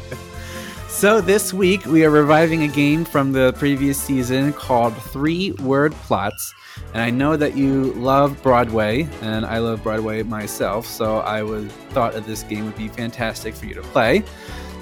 So 0.97 1.21
this 1.21 1.53
week 1.53 1.85
we 1.85 2.03
are 2.05 2.09
reviving 2.09 2.63
a 2.63 2.67
game 2.67 3.05
from 3.05 3.31
the 3.31 3.53
previous 3.53 4.01
season 4.01 4.51
called 4.51 4.97
Three 4.97 5.51
Word 5.51 5.93
Plots. 5.93 6.55
And 6.91 7.03
I 7.03 7.11
know 7.11 7.37
that 7.37 7.55
you 7.55 7.93
love 7.93 8.41
Broadway, 8.41 9.07
and 9.21 9.45
I 9.45 9.59
love 9.59 9.83
Broadway 9.83 10.23
myself, 10.23 10.87
so 10.87 11.17
I 11.19 11.43
would 11.43 11.71
thought 11.91 12.13
that 12.13 12.25
this 12.25 12.41
game 12.41 12.65
would 12.65 12.75
be 12.75 12.87
fantastic 12.87 13.53
for 13.53 13.67
you 13.67 13.75
to 13.75 13.83
play. 13.83 14.23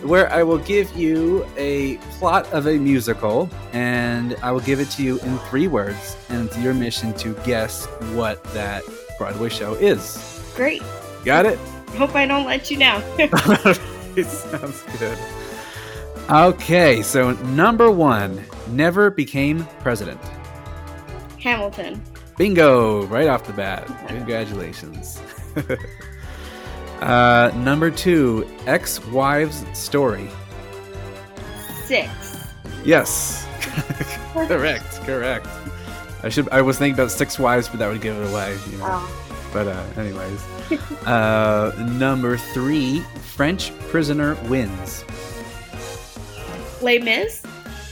Where 0.03 0.31
I 0.31 0.41
will 0.43 0.59
give 0.59 0.89
you 0.95 1.45
a 1.57 1.97
plot 2.17 2.49
of 2.53 2.65
a 2.65 2.77
musical, 2.77 3.49
and 3.73 4.37
I 4.41 4.53
will 4.53 4.61
give 4.61 4.79
it 4.79 4.89
to 4.91 5.03
you 5.03 5.19
in 5.19 5.37
three 5.49 5.67
words, 5.67 6.15
and 6.29 6.47
it's 6.47 6.57
your 6.59 6.73
mission 6.73 7.13
to 7.15 7.33
guess 7.43 7.87
what 8.13 8.41
that 8.53 8.83
Broadway 9.17 9.49
show 9.49 9.73
is. 9.73 10.41
Great. 10.55 10.81
Got 11.25 11.45
it? 11.45 11.59
Hope 11.97 12.15
I 12.15 12.25
don't 12.25 12.45
let 12.45 12.71
you 12.71 12.77
down. 12.77 13.03
it 13.19 14.27
sounds 14.27 14.81
good. 14.97 15.17
Okay, 16.29 17.03
so 17.03 17.33
number 17.33 17.91
one, 17.91 18.43
never 18.69 19.11
became 19.11 19.63
president. 19.81 20.19
Hamilton. 21.39 22.01
Bingo, 22.37 23.05
right 23.05 23.27
off 23.27 23.45
the 23.45 23.53
bat. 23.53 23.85
Congratulations. 24.07 25.21
uh, 27.01 27.51
number 27.57 27.91
two, 27.91 28.47
ex-wives 28.65 29.63
story. 29.77 30.27
Six. 31.85 32.09
Yes, 32.83 33.45
correct, 34.33 35.01
correct. 35.03 35.47
I 36.23 36.29
should. 36.29 36.49
I 36.49 36.61
was 36.61 36.79
thinking 36.79 36.95
about 36.99 37.11
six 37.11 37.37
wives, 37.37 37.67
but 37.69 37.77
that 37.77 37.87
would 37.87 38.01
give 38.01 38.17
it 38.17 38.27
away. 38.31 38.57
You 38.71 38.77
know? 38.79 38.85
Oh, 38.87 39.25
But 39.53 39.67
uh, 39.67 39.85
anyways, 39.95 40.43
uh, 41.05 41.71
number 41.99 42.37
three, 42.37 43.01
French 43.35 43.77
prisoner 43.89 44.33
wins. 44.45 45.05
Les 46.85 46.99
Mis. 46.99 47.41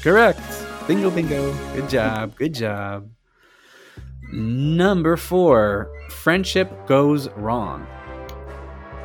Correct. 0.04 0.40
Bingo, 0.88 1.10
bingo. 1.10 1.52
Good 1.74 1.90
job. 1.90 2.36
Good 2.36 2.54
job. 2.54 3.10
Number 4.32 5.18
four, 5.18 5.90
friendship 6.12 6.70
goes 6.86 7.28
wrong. 7.30 7.88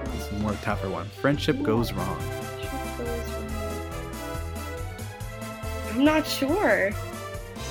This 0.05 0.27
is 0.27 0.33
a 0.33 0.35
more 0.41 0.53
tougher 0.61 0.91
one. 0.91 1.09
Friendship 1.23 1.63
goes 1.63 1.95
wrong. 1.95 2.21
I'm 5.91 6.05
not 6.05 6.27
sure. 6.27 6.91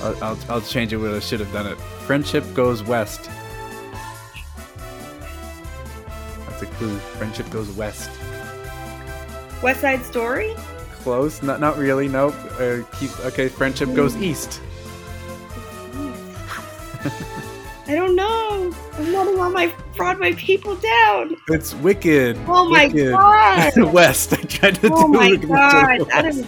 I'll, 0.02 0.24
I'll, 0.24 0.38
I'll 0.48 0.60
change 0.60 0.92
it 0.92 0.96
where 0.96 1.14
I 1.14 1.20
should 1.20 1.38
have 1.38 1.52
done 1.52 1.68
it. 1.68 1.78
Friendship 2.04 2.44
goes 2.52 2.82
west. 2.82 3.30
That's 6.48 6.62
a 6.62 6.66
clue. 6.66 6.96
Friendship 7.16 7.48
goes 7.50 7.70
west. 7.70 8.10
West 9.62 9.82
Side 9.82 10.04
Story. 10.04 10.56
Close. 11.02 11.42
Not 11.42 11.60
not 11.60 11.76
really. 11.78 12.08
Nope. 12.08 12.34
Uh, 12.58 12.78
keep. 12.98 13.18
Okay. 13.26 13.48
Friendship 13.48 13.94
goes 13.94 14.16
east. 14.16 14.60
I 17.86 17.94
don't 17.94 18.14
know. 18.14 18.72
I'm 18.94 19.12
letting 19.12 19.40
all 19.40 19.50
my 19.50 19.72
Broadway 19.96 20.34
people 20.34 20.76
down. 20.76 21.36
It's 21.48 21.74
wicked. 21.76 22.38
Oh 22.46 22.68
my 22.68 22.86
Wicked. 22.88 23.12
god. 23.12 23.72
west. 23.92 24.32
I 24.34 24.42
tried 24.42 24.74
to 24.76 24.90
Oh 24.92 25.02
do 25.04 25.08
my 25.08 25.30
Wicked 25.30 25.48
god. 25.48 26.00
That 26.10 26.26
is 26.26 26.46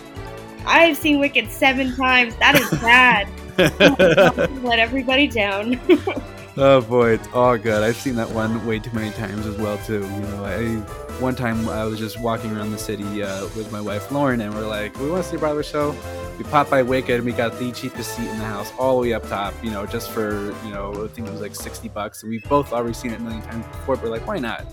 I've 0.66 0.96
seen 0.96 1.18
Wicked 1.18 1.50
seven 1.50 1.96
times. 1.96 2.36
That 2.36 2.56
is 2.56 2.68
bad. 2.80 3.28
Let 4.62 4.78
everybody 4.78 5.26
down. 5.26 5.80
oh 6.56 6.80
boy, 6.82 7.12
it's 7.12 7.28
all 7.32 7.56
good. 7.56 7.82
I've 7.82 7.96
seen 7.96 8.16
that 8.16 8.30
one 8.30 8.64
way 8.66 8.78
too 8.78 8.90
many 8.92 9.10
times 9.12 9.46
as 9.46 9.56
well 9.56 9.78
too. 9.78 10.00
You 10.00 10.20
know, 10.20 10.44
I 10.44 10.76
one 11.20 11.34
time 11.34 11.68
I 11.68 11.84
was 11.84 11.98
just 11.98 12.18
walking 12.20 12.56
around 12.56 12.70
the 12.70 12.78
city 12.78 13.22
uh, 13.22 13.42
with 13.56 13.70
my 13.70 13.80
wife 13.80 14.10
Lauren, 14.10 14.40
and 14.40 14.54
we're 14.54 14.66
like, 14.66 14.98
"We 14.98 15.10
want 15.10 15.22
to 15.24 15.30
see 15.30 15.36
a 15.36 15.38
Broadway 15.38 15.62
show." 15.62 15.94
We 16.38 16.44
popped 16.44 16.70
by 16.70 16.82
Wicked, 16.82 17.16
and 17.16 17.24
we 17.24 17.32
got 17.32 17.58
the 17.58 17.70
cheapest 17.72 18.16
seat 18.16 18.26
in 18.26 18.38
the 18.38 18.44
house, 18.44 18.72
all 18.78 18.96
the 18.96 19.08
way 19.08 19.12
up 19.12 19.28
top. 19.28 19.52
You 19.62 19.70
know, 19.70 19.84
just 19.84 20.10
for 20.10 20.54
you 20.64 20.70
know, 20.72 21.04
I 21.04 21.08
think 21.08 21.28
it 21.28 21.30
was 21.30 21.40
like 21.40 21.54
sixty 21.54 21.88
bucks. 21.88 22.22
And 22.22 22.30
we've 22.30 22.48
both 22.48 22.72
already 22.72 22.94
seen 22.94 23.12
it 23.12 23.20
a 23.20 23.22
million 23.22 23.42
times 23.42 23.66
before. 23.66 23.96
But 23.96 24.04
we're 24.04 24.10
like, 24.10 24.26
why 24.26 24.38
not? 24.38 24.66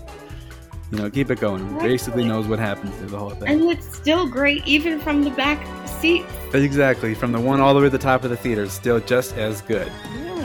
You 0.90 0.96
know, 0.96 1.10
keep 1.10 1.30
it 1.30 1.38
going. 1.38 1.78
Basically 1.78 2.24
knows 2.24 2.46
what 2.46 2.58
happens 2.58 2.94
through 2.96 3.08
the 3.08 3.18
whole 3.18 3.30
thing. 3.30 3.48
And 3.48 3.70
it's 3.70 3.94
still 3.94 4.26
great, 4.26 4.66
even 4.66 4.98
from 5.00 5.22
the 5.22 5.30
back 5.30 5.62
seat. 5.86 6.24
Exactly, 6.54 7.14
from 7.14 7.32
the 7.32 7.40
one 7.40 7.60
all 7.60 7.74
the 7.74 7.80
way 7.80 7.86
to 7.86 7.90
the 7.90 7.98
top 7.98 8.24
of 8.24 8.30
the 8.30 8.36
theater, 8.38 8.66
still 8.70 8.98
just 9.00 9.36
as 9.36 9.60
good. 9.60 9.92
Yeah. 10.14 10.37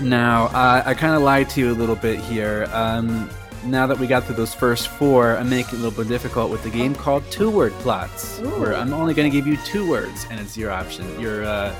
Now, 0.00 0.46
uh, 0.46 0.82
I 0.84 0.94
kind 0.94 1.14
of 1.14 1.22
lied 1.22 1.48
to 1.50 1.60
you 1.60 1.70
a 1.70 1.74
little 1.74 1.96
bit 1.96 2.18
here. 2.20 2.66
Um, 2.72 3.30
now 3.64 3.86
that 3.86 3.98
we 3.98 4.06
got 4.06 4.24
through 4.24 4.36
those 4.36 4.52
first 4.52 4.88
four, 4.88 5.36
I'm 5.36 5.48
making 5.48 5.78
it 5.78 5.80
a 5.80 5.84
little 5.84 6.04
bit 6.04 6.08
difficult 6.08 6.50
with 6.50 6.62
the 6.62 6.70
game 6.70 6.94
called 6.94 7.22
Two 7.30 7.50
Word 7.50 7.72
Plots, 7.74 8.40
Ooh. 8.40 8.60
where 8.60 8.74
I'm 8.74 8.92
only 8.92 9.14
going 9.14 9.30
to 9.30 9.34
give 9.34 9.46
you 9.46 9.56
two 9.64 9.88
words, 9.88 10.26
and 10.30 10.38
it's 10.40 10.56
your 10.56 10.70
option, 10.70 11.18
your 11.20 11.44
uh, 11.44 11.74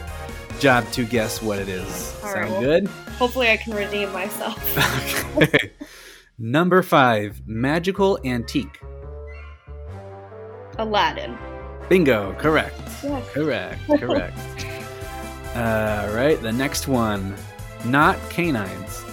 job 0.61 0.91
to 0.93 1.05
guess 1.05 1.43
what 1.43 1.59
it 1.59 1.69
is. 1.69 1.85
All 2.23 2.31
Sound 2.31 2.35
right, 2.41 2.51
well- 2.51 2.61
good? 2.61 2.89
Hopefully, 3.19 3.51
I 3.51 3.57
can 3.57 3.75
redeem 3.75 4.13
myself. 4.13 5.37
okay. 5.37 5.73
Number 6.39 6.83
five, 6.83 7.43
magical 7.47 8.19
antique. 8.25 8.81
Aladdin. 10.79 11.39
Bingo, 11.89 12.33
correct. 12.35 12.81
Yeah. 13.05 13.23
Correct, 13.33 13.81
correct. 14.01 14.39
All 15.55 16.09
right, 16.13 16.37
the 16.43 16.51
next 16.51 16.89
one, 16.89 17.37
not 17.85 18.19
canines. 18.31 19.05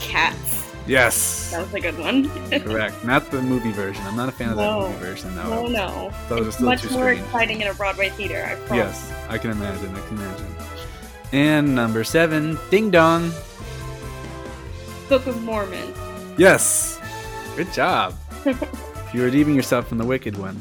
Cats. 0.00 0.72
Yes. 0.86 1.50
That 1.50 1.62
was 1.64 1.74
a 1.74 1.80
good 1.80 1.98
one. 1.98 2.30
Correct. 2.60 3.04
Not 3.04 3.30
the 3.30 3.42
movie 3.42 3.72
version. 3.72 4.02
I'm 4.06 4.16
not 4.16 4.28
a 4.28 4.32
fan 4.32 4.50
of 4.50 4.56
that 4.56 4.72
movie 4.72 4.94
version, 4.98 5.34
though. 5.36 5.66
no, 5.66 5.66
no. 5.66 6.12
Those 6.28 6.46
are 6.46 6.48
It's 6.48 6.60
much 6.60 6.84
more 6.90 7.02
strange. 7.14 7.20
exciting 7.20 7.60
in 7.60 7.66
a 7.68 7.74
Broadway 7.74 8.08
theater. 8.10 8.42
I 8.44 8.54
promise. 8.66 8.76
Yes, 9.10 9.12
I 9.28 9.36
can 9.38 9.50
imagine. 9.50 9.94
I 9.94 10.00
can 10.06 10.16
imagine. 10.16 10.46
And 11.32 11.74
number 11.74 12.04
seven, 12.04 12.58
Ding 12.70 12.90
Dong. 12.90 13.30
Book 15.10 15.26
of 15.26 15.42
Mormon. 15.42 15.92
Yes. 16.38 16.98
Good 17.56 17.70
job. 17.72 18.14
You're 19.12 19.24
redeeming 19.26 19.54
yourself 19.56 19.88
from 19.88 19.98
the 19.98 20.04
wicked 20.06 20.38
one. 20.38 20.58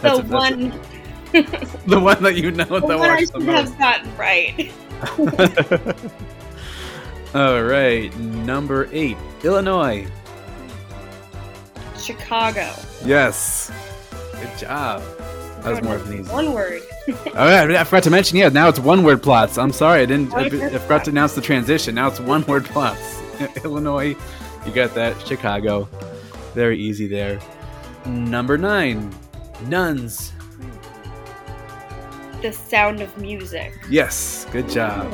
The 0.00 0.14
a- 0.14 0.22
that's 0.22 0.30
a- 0.30 0.32
one, 0.32 0.80
the 1.86 2.00
one 2.00 2.22
that 2.22 2.34
you 2.36 2.50
know 2.50 2.64
the 2.64 2.80
the 2.80 2.98
one 2.98 3.10
I 3.10 3.24
should 3.24 3.42
have 3.42 3.78
gotten 3.78 4.16
right. 4.16 4.70
All 7.34 7.62
right, 7.62 8.14
number 8.18 8.88
eight, 8.92 9.16
Illinois. 9.42 10.06
Chicago. 11.98 12.70
Yes. 13.04 13.72
Good 14.32 14.58
job. 14.58 15.02
That 15.62 15.70
was 15.70 15.82
more 15.82 15.96
of 15.96 16.08
an 16.10 16.20
easy. 16.20 16.32
One 16.32 16.52
word. 16.52 16.82
Oh 17.34 17.48
yeah, 17.48 17.80
I 17.80 17.84
forgot 17.84 18.04
to 18.04 18.10
mention. 18.10 18.38
Yeah, 18.38 18.48
now 18.48 18.68
it's 18.68 18.78
one 18.78 19.02
word 19.02 19.24
plots. 19.24 19.58
I'm 19.58 19.72
sorry, 19.72 20.02
I 20.02 20.06
didn't. 20.06 20.32
I, 20.34 20.42
I 20.42 20.48
forgot 20.78 21.02
to 21.06 21.10
announce 21.10 21.34
the 21.34 21.40
transition. 21.40 21.96
Now 21.96 22.06
it's 22.06 22.20
one 22.20 22.46
word 22.46 22.64
plots. 22.64 23.20
Illinois, 23.64 24.14
you 24.64 24.72
got 24.72 24.94
that. 24.94 25.20
Chicago, 25.26 25.88
very 26.54 26.78
easy 26.78 27.08
there. 27.08 27.40
Number 28.06 28.56
nine, 28.56 29.12
nuns. 29.66 30.32
The 32.42 32.52
Sound 32.52 33.00
of 33.00 33.16
Music. 33.18 33.72
Yes, 33.88 34.46
good 34.50 34.68
job. 34.68 35.10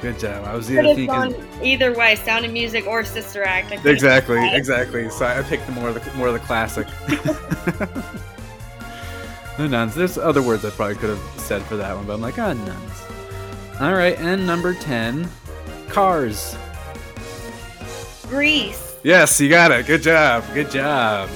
Good 0.00 0.18
job. 0.18 0.44
I 0.44 0.54
was 0.54 0.70
either 0.70 0.94
thinking. 0.94 1.34
either 1.62 1.92
way, 1.92 2.14
Sound 2.14 2.44
of 2.44 2.52
Music 2.52 2.86
or 2.86 3.04
Sister 3.04 3.42
Act. 3.42 3.72
Exactly, 3.84 4.38
exactly. 4.54 5.10
So 5.10 5.26
I 5.26 5.42
picked 5.42 5.66
the 5.66 5.72
more 5.72 5.88
of 5.88 5.94
the 5.94 6.12
more 6.14 6.28
of 6.28 6.34
the 6.34 6.40
classic. 6.40 6.86
the 9.56 9.68
nuns. 9.68 9.94
There's 9.94 10.16
other 10.18 10.42
words 10.42 10.64
I 10.64 10.70
probably 10.70 10.94
could 10.96 11.10
have 11.10 11.40
said 11.40 11.62
for 11.62 11.76
that 11.76 11.96
one, 11.96 12.06
but 12.06 12.12
I'm 12.14 12.20
like, 12.20 12.38
ah, 12.38 12.52
nuns. 12.52 13.02
All 13.80 13.94
right, 13.94 14.16
and 14.18 14.46
number 14.46 14.74
ten, 14.74 15.28
cars. 15.88 16.56
Grease. 18.28 18.96
Yes, 19.02 19.40
you 19.40 19.48
got 19.48 19.72
it. 19.72 19.86
Good 19.86 20.02
job. 20.02 20.44
Good 20.54 20.70
job. 20.70 21.30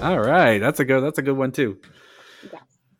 All 0.00 0.18
right, 0.18 0.58
that's 0.58 0.80
a 0.80 0.84
good. 0.84 1.02
That's 1.02 1.18
a 1.18 1.22
good 1.22 1.36
one 1.36 1.52
too. 1.52 1.78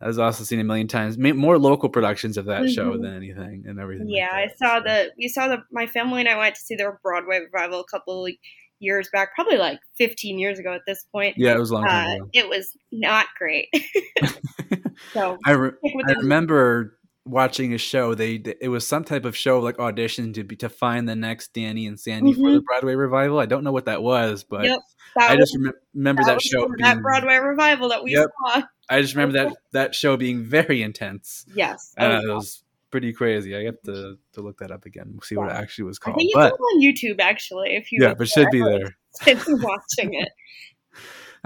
I 0.04 0.06
was 0.06 0.18
also 0.18 0.44
seen 0.44 0.60
a 0.60 0.64
million 0.64 0.86
times. 0.86 1.16
More 1.16 1.58
local 1.58 1.88
productions 1.88 2.36
of 2.36 2.44
that 2.44 2.68
show 2.70 2.92
Mhm. 2.92 3.02
than 3.02 3.16
anything 3.16 3.64
and 3.66 3.80
everything. 3.80 4.06
like 4.06 4.16
Yeah, 4.16 4.28
I 4.32 4.46
that. 4.48 4.58
saw 4.58 4.80
the. 4.80 5.12
We 5.16 5.28
saw 5.28 5.48
the. 5.48 5.62
My 5.72 5.86
family 5.86 6.20
and 6.20 6.28
I 6.28 6.36
went 6.36 6.54
to 6.56 6.60
see 6.60 6.74
their 6.76 7.00
Broadway 7.02 7.40
revival 7.40 7.80
a 7.80 7.84
couple 7.90 8.26
of 8.26 8.32
years 8.80 9.08
back, 9.14 9.34
probably 9.34 9.56
like 9.56 9.78
15 9.96 10.38
years 10.38 10.58
ago 10.58 10.74
at 10.74 10.82
this 10.86 11.04
point. 11.10 11.36
Yeah, 11.38 11.54
it 11.54 11.58
was 11.58 11.72
long 11.72 11.84
time 11.84 12.06
Uh, 12.06 12.14
ago. 12.16 12.28
it 12.34 12.48
was 12.50 12.76
not 12.92 13.26
great. 13.38 13.68
so 15.14 15.38
I, 15.46 15.52
re- 15.52 15.70
I 16.06 16.12
remember 16.12 16.98
watching 17.24 17.72
a 17.74 17.78
show. 17.78 18.14
They 18.14 18.34
it 18.60 18.68
was 18.68 18.86
some 18.86 19.04
type 19.04 19.24
of 19.24 19.36
show 19.36 19.60
like 19.60 19.78
audition 19.78 20.32
to 20.34 20.44
be 20.44 20.56
to 20.56 20.68
find 20.68 21.08
the 21.08 21.16
next 21.16 21.52
Danny 21.52 21.86
and 21.86 21.98
Sandy 21.98 22.32
for 22.34 22.50
the 22.52 22.60
Broadway 22.60 22.94
revival. 22.94 23.38
I 23.38 23.46
don't 23.46 23.64
know 23.64 23.72
what 23.72 23.86
that 23.86 24.02
was, 24.02 24.44
but 24.44 24.60
Mm-hmm. 24.60 24.66
Yep, 24.66 24.80
that 25.16 25.30
I 25.30 25.34
was, 25.36 25.50
just 25.50 25.56
rem- 25.64 25.72
remember 25.94 26.22
that 26.24 26.34
that, 26.34 26.42
show. 26.42 26.62
from 26.66 26.76
that 26.80 27.00
Broadway 27.02 27.36
revival 27.36 27.88
that 27.90 28.02
we 28.04 28.12
Yep. 28.12 28.28
saw. 28.52 28.62
I 28.90 29.00
just 29.00 29.14
remember 29.14 29.38
that 29.38 29.56
that 29.72 29.94
show 29.94 30.16
being 30.16 30.42
very 30.42 30.82
intense. 30.82 31.46
Yes. 31.54 31.94
Uh, 31.98 32.20
it 32.24 32.28
was 32.28 32.62
pretty 32.90 33.12
crazy. 33.12 33.56
I 33.56 33.64
have 33.64 33.80
to 33.84 34.18
to 34.34 34.40
look 34.40 34.58
that 34.58 34.70
up 34.70 34.84
again, 34.86 35.18
see 35.22 35.36
what 35.36 35.50
it 35.50 35.54
actually 35.54 35.84
was 35.86 35.98
I 36.02 36.04
called. 36.04 36.16
think 36.18 36.28
it's 36.28 36.36
But 36.36 36.52
on 36.52 36.80
YouTube 36.82 37.20
actually. 37.20 37.76
If 37.76 37.90
you 37.92 37.98
yeah, 38.02 38.14
but 38.14 38.26
it 38.26 38.30
should 38.30 38.50
be 38.50 38.60
there. 38.62 38.96
been 39.24 39.38
watching 39.62 40.14
it. 40.14 40.28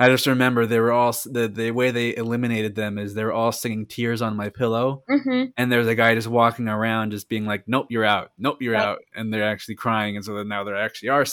I 0.00 0.08
just 0.08 0.28
remember 0.28 0.64
they 0.64 0.78
were 0.78 0.92
all 0.92 1.12
the 1.24 1.48
the 1.48 1.72
way 1.72 1.90
they 1.90 2.14
eliminated 2.16 2.76
them 2.76 2.98
is 2.98 3.14
they 3.14 3.24
were 3.24 3.32
all 3.32 3.50
singing 3.50 3.84
"Tears 3.86 4.22
on 4.22 4.36
My 4.36 4.48
Pillow," 4.48 5.02
hmm 5.08 5.44
and 5.56 5.72
there's 5.72 5.88
a 5.88 5.96
guy 5.96 6.14
just 6.14 6.28
walking 6.28 6.68
around 6.68 7.10
just 7.10 7.28
being 7.28 7.46
like, 7.46 7.64
"Nope, 7.66 7.86
you're 7.90 8.04
out. 8.04 8.30
Nope, 8.38 8.58
you're 8.62 8.76
out," 8.76 9.00
and 9.14 9.32
they're 9.32 9.48
actually 9.48 9.74
crying, 9.74 10.14
and 10.14 10.24
so 10.24 10.34
then 10.34 10.46
now 10.48 10.62
they 10.62 10.72
actually 10.72 11.08
are 11.08 11.24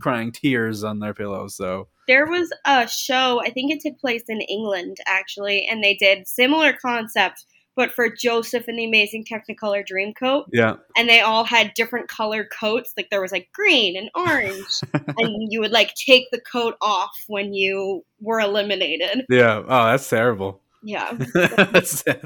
crying 0.00 0.32
tears 0.32 0.82
on 0.82 0.98
their 0.98 1.14
pillows. 1.14 1.54
So 1.56 1.88
There 2.08 2.26
was 2.26 2.52
a 2.66 2.88
show, 2.88 3.40
I 3.40 3.50
think 3.50 3.70
it 3.70 3.80
took 3.80 4.00
place 4.00 4.24
in 4.28 4.40
England 4.40 4.96
actually, 5.06 5.66
and 5.70 5.84
they 5.84 5.94
did 5.94 6.26
similar 6.26 6.72
concept, 6.72 7.44
but 7.78 7.92
for 7.92 8.10
Joseph 8.10 8.66
and 8.66 8.76
the 8.76 8.84
Amazing 8.84 9.24
Technicolor 9.24 9.86
Dreamcoat, 9.86 10.46
yeah, 10.52 10.74
and 10.96 11.08
they 11.08 11.20
all 11.20 11.44
had 11.44 11.72
different 11.74 12.08
color 12.08 12.44
coats. 12.44 12.92
Like 12.96 13.08
there 13.08 13.20
was 13.20 13.30
like 13.30 13.48
green 13.54 13.96
and 13.96 14.10
orange, 14.16 14.80
and 14.92 15.52
you 15.52 15.60
would 15.60 15.70
like 15.70 15.94
take 15.94 16.24
the 16.32 16.40
coat 16.40 16.74
off 16.82 17.16
when 17.28 17.54
you 17.54 18.04
were 18.20 18.40
eliminated. 18.40 19.24
yeah. 19.30 19.62
Oh, 19.64 19.86
that's 19.86 20.08
terrible. 20.10 20.60
Yeah, 20.82 21.12
that's 21.34 22.02
sad. 22.02 22.24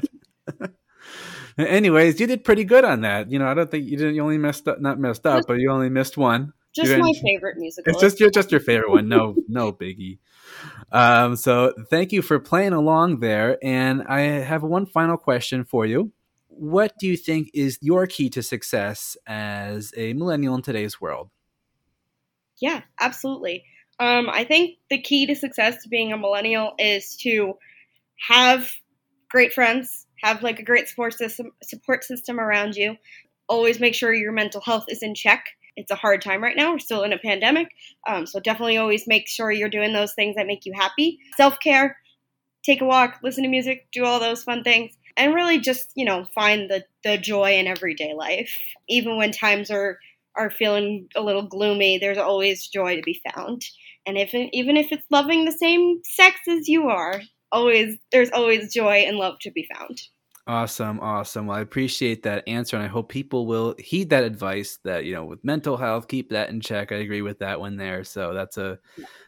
Anyways, 1.59 2.19
you 2.19 2.25
did 2.25 2.43
pretty 2.43 2.63
good 2.63 2.83
on 2.83 3.01
that. 3.01 3.31
You 3.31 3.37
know, 3.37 3.45
I 3.45 3.53
don't 3.53 3.69
think 3.69 3.85
you 3.85 3.95
didn't. 3.95 4.15
You 4.15 4.23
only 4.23 4.39
messed 4.39 4.67
up, 4.67 4.81
not 4.81 4.99
messed 4.99 5.27
up, 5.27 5.45
but 5.47 5.59
you 5.59 5.69
only 5.69 5.89
missed 5.89 6.17
one. 6.17 6.53
Just 6.75 6.91
You 6.91 6.97
my 6.97 7.11
didn't- 7.11 7.23
favorite 7.23 7.57
musical. 7.57 7.91
It's 7.91 8.01
just 8.01 8.19
your 8.19 8.29
just 8.29 8.51
your 8.51 8.59
favorite 8.59 8.89
one. 8.89 9.07
No, 9.07 9.35
no 9.47 9.71
biggie. 9.73 10.19
Um, 10.91 11.35
so 11.35 11.73
thank 11.89 12.11
you 12.11 12.21
for 12.21 12.39
playing 12.39 12.73
along 12.73 13.19
there. 13.19 13.57
And 13.63 14.03
I 14.03 14.21
have 14.21 14.63
one 14.63 14.85
final 14.85 15.17
question 15.17 15.63
for 15.65 15.85
you. 15.85 16.11
What 16.47 16.93
do 16.99 17.07
you 17.07 17.17
think 17.17 17.49
is 17.53 17.79
your 17.81 18.05
key 18.05 18.29
to 18.31 18.43
success 18.43 19.17
as 19.25 19.91
a 19.97 20.13
millennial 20.13 20.53
in 20.55 20.61
today's 20.61 21.01
world? 21.01 21.29
Yeah, 22.59 22.81
absolutely. 22.99 23.65
Um, 23.99 24.29
I 24.29 24.43
think 24.43 24.77
the 24.89 25.01
key 25.01 25.25
to 25.27 25.35
success 25.35 25.81
to 25.83 25.89
being 25.89 26.11
a 26.13 26.17
millennial 26.17 26.73
is 26.77 27.15
to 27.17 27.53
have 28.29 28.69
great 29.29 29.53
friends, 29.53 30.05
have 30.21 30.43
like 30.43 30.59
a 30.59 30.63
great 30.63 30.87
support 30.87 31.13
system 31.15 31.51
support 31.63 32.03
system 32.03 32.39
around 32.39 32.75
you. 32.75 32.95
Always 33.47 33.79
make 33.79 33.95
sure 33.95 34.13
your 34.13 34.31
mental 34.31 34.61
health 34.61 34.85
is 34.87 35.01
in 35.03 35.15
check. 35.15 35.43
It's 35.75 35.91
a 35.91 35.95
hard 35.95 36.21
time 36.21 36.41
right 36.43 36.55
now. 36.55 36.71
We're 36.71 36.79
still 36.79 37.03
in 37.03 37.13
a 37.13 37.17
pandemic, 37.17 37.69
um, 38.07 38.25
so 38.25 38.39
definitely 38.39 38.77
always 38.77 39.07
make 39.07 39.27
sure 39.27 39.51
you're 39.51 39.69
doing 39.69 39.93
those 39.93 40.13
things 40.13 40.35
that 40.35 40.47
make 40.47 40.65
you 40.65 40.73
happy. 40.73 41.19
Self 41.35 41.59
care, 41.59 41.97
take 42.63 42.81
a 42.81 42.85
walk, 42.85 43.19
listen 43.23 43.43
to 43.43 43.49
music, 43.49 43.87
do 43.91 44.05
all 44.05 44.19
those 44.19 44.43
fun 44.43 44.63
things, 44.63 44.95
and 45.17 45.33
really 45.33 45.59
just 45.59 45.91
you 45.95 46.05
know 46.05 46.25
find 46.35 46.69
the 46.69 46.83
the 47.03 47.17
joy 47.17 47.57
in 47.57 47.67
everyday 47.67 48.13
life, 48.13 48.51
even 48.87 49.17
when 49.17 49.31
times 49.31 49.71
are 49.71 49.99
are 50.35 50.49
feeling 50.49 51.07
a 51.15 51.21
little 51.21 51.43
gloomy, 51.47 51.97
there's 51.97 52.17
always 52.17 52.67
joy 52.67 52.95
to 52.95 53.01
be 53.03 53.21
found. 53.31 53.63
And 54.05 54.17
if 54.17 54.33
even 54.33 54.77
if 54.77 54.91
it's 54.91 55.05
loving 55.09 55.45
the 55.45 55.51
same 55.51 56.01
sex 56.03 56.39
as 56.47 56.67
you 56.67 56.89
are, 56.89 57.21
always 57.51 57.97
there's 58.11 58.31
always 58.31 58.73
joy 58.73 59.05
and 59.07 59.17
love 59.17 59.39
to 59.41 59.51
be 59.51 59.67
found. 59.73 60.01
Awesome, 60.45 60.99
awesome. 60.99 61.47
Well, 61.47 61.57
I 61.57 61.61
appreciate 61.61 62.23
that 62.23 62.43
answer, 62.47 62.75
and 62.75 62.83
I 62.83 62.89
hope 62.89 63.07
people 63.07 63.45
will 63.45 63.75
heed 63.79 64.09
that 64.09 64.25
advice. 64.25 64.77
That 64.83 65.05
you 65.05 65.13
know, 65.13 65.23
with 65.23 65.43
mental 65.43 65.77
health, 65.77 66.09
keep 66.09 66.29
that 66.31 66.49
in 66.49 66.59
check. 66.59 66.91
I 66.91 66.95
agree 66.95 67.21
with 67.21 67.39
that 67.39 67.61
one 67.61 67.77
there. 67.77 68.03
So 68.03 68.33
that's 68.33 68.57
a 68.57 68.77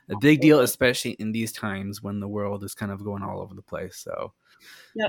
a 0.09 0.17
big 0.19 0.41
deal, 0.41 0.59
especially 0.59 1.11
in 1.11 1.31
these 1.31 1.53
times 1.53 2.03
when 2.03 2.19
the 2.19 2.27
world 2.27 2.65
is 2.65 2.75
kind 2.75 2.91
of 2.91 3.03
going 3.03 3.23
all 3.23 3.41
over 3.41 3.55
the 3.55 3.61
place. 3.61 3.97
So. 3.97 4.33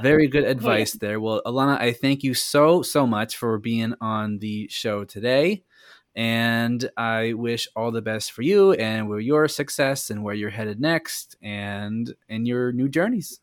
Very 0.03 0.27
good 0.27 0.45
oh, 0.45 0.51
advice 0.51 0.93
there. 0.93 1.21
Well, 1.21 1.41
Ilana, 1.47 1.81
I 1.81 1.93
thank 1.93 2.23
you 2.23 2.35
so, 2.35 2.83
so 2.83 3.07
much 3.07 3.37
for 3.37 3.59
being 3.59 3.95
on 4.01 4.39
the 4.39 4.69
show 4.69 5.05
today. 5.05 5.63
And 6.15 6.91
I 6.97 7.35
wish 7.35 7.69
all 7.77 7.91
the 7.91 8.03
best 8.03 8.33
for 8.33 8.43
you 8.43 8.73
and 8.73 9.09
with 9.09 9.21
your 9.21 9.49
success 9.49 10.11
and 10.11 10.25
where 10.25 10.35
you're 10.35 10.51
headed 10.51 10.81
next 10.81 11.37
and 11.43 12.15
in 12.29 12.47
your 12.47 12.73
new 12.73 12.89
journeys. 12.89 13.41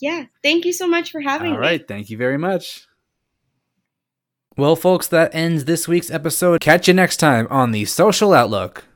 Yeah. 0.00 0.24
Thank 0.42 0.64
you 0.64 0.72
so 0.72 0.86
much 0.86 1.10
for 1.10 1.20
having 1.20 1.52
All 1.52 1.52
me. 1.52 1.56
All 1.56 1.60
right. 1.60 1.86
Thank 1.86 2.10
you 2.10 2.16
very 2.16 2.38
much. 2.38 2.86
Well, 4.56 4.74
folks, 4.74 5.06
that 5.08 5.34
ends 5.34 5.66
this 5.66 5.86
week's 5.86 6.10
episode. 6.10 6.60
Catch 6.62 6.88
you 6.88 6.94
next 6.94 7.18
time 7.18 7.46
on 7.50 7.72
the 7.72 7.84
Social 7.84 8.32
Outlook. 8.32 8.86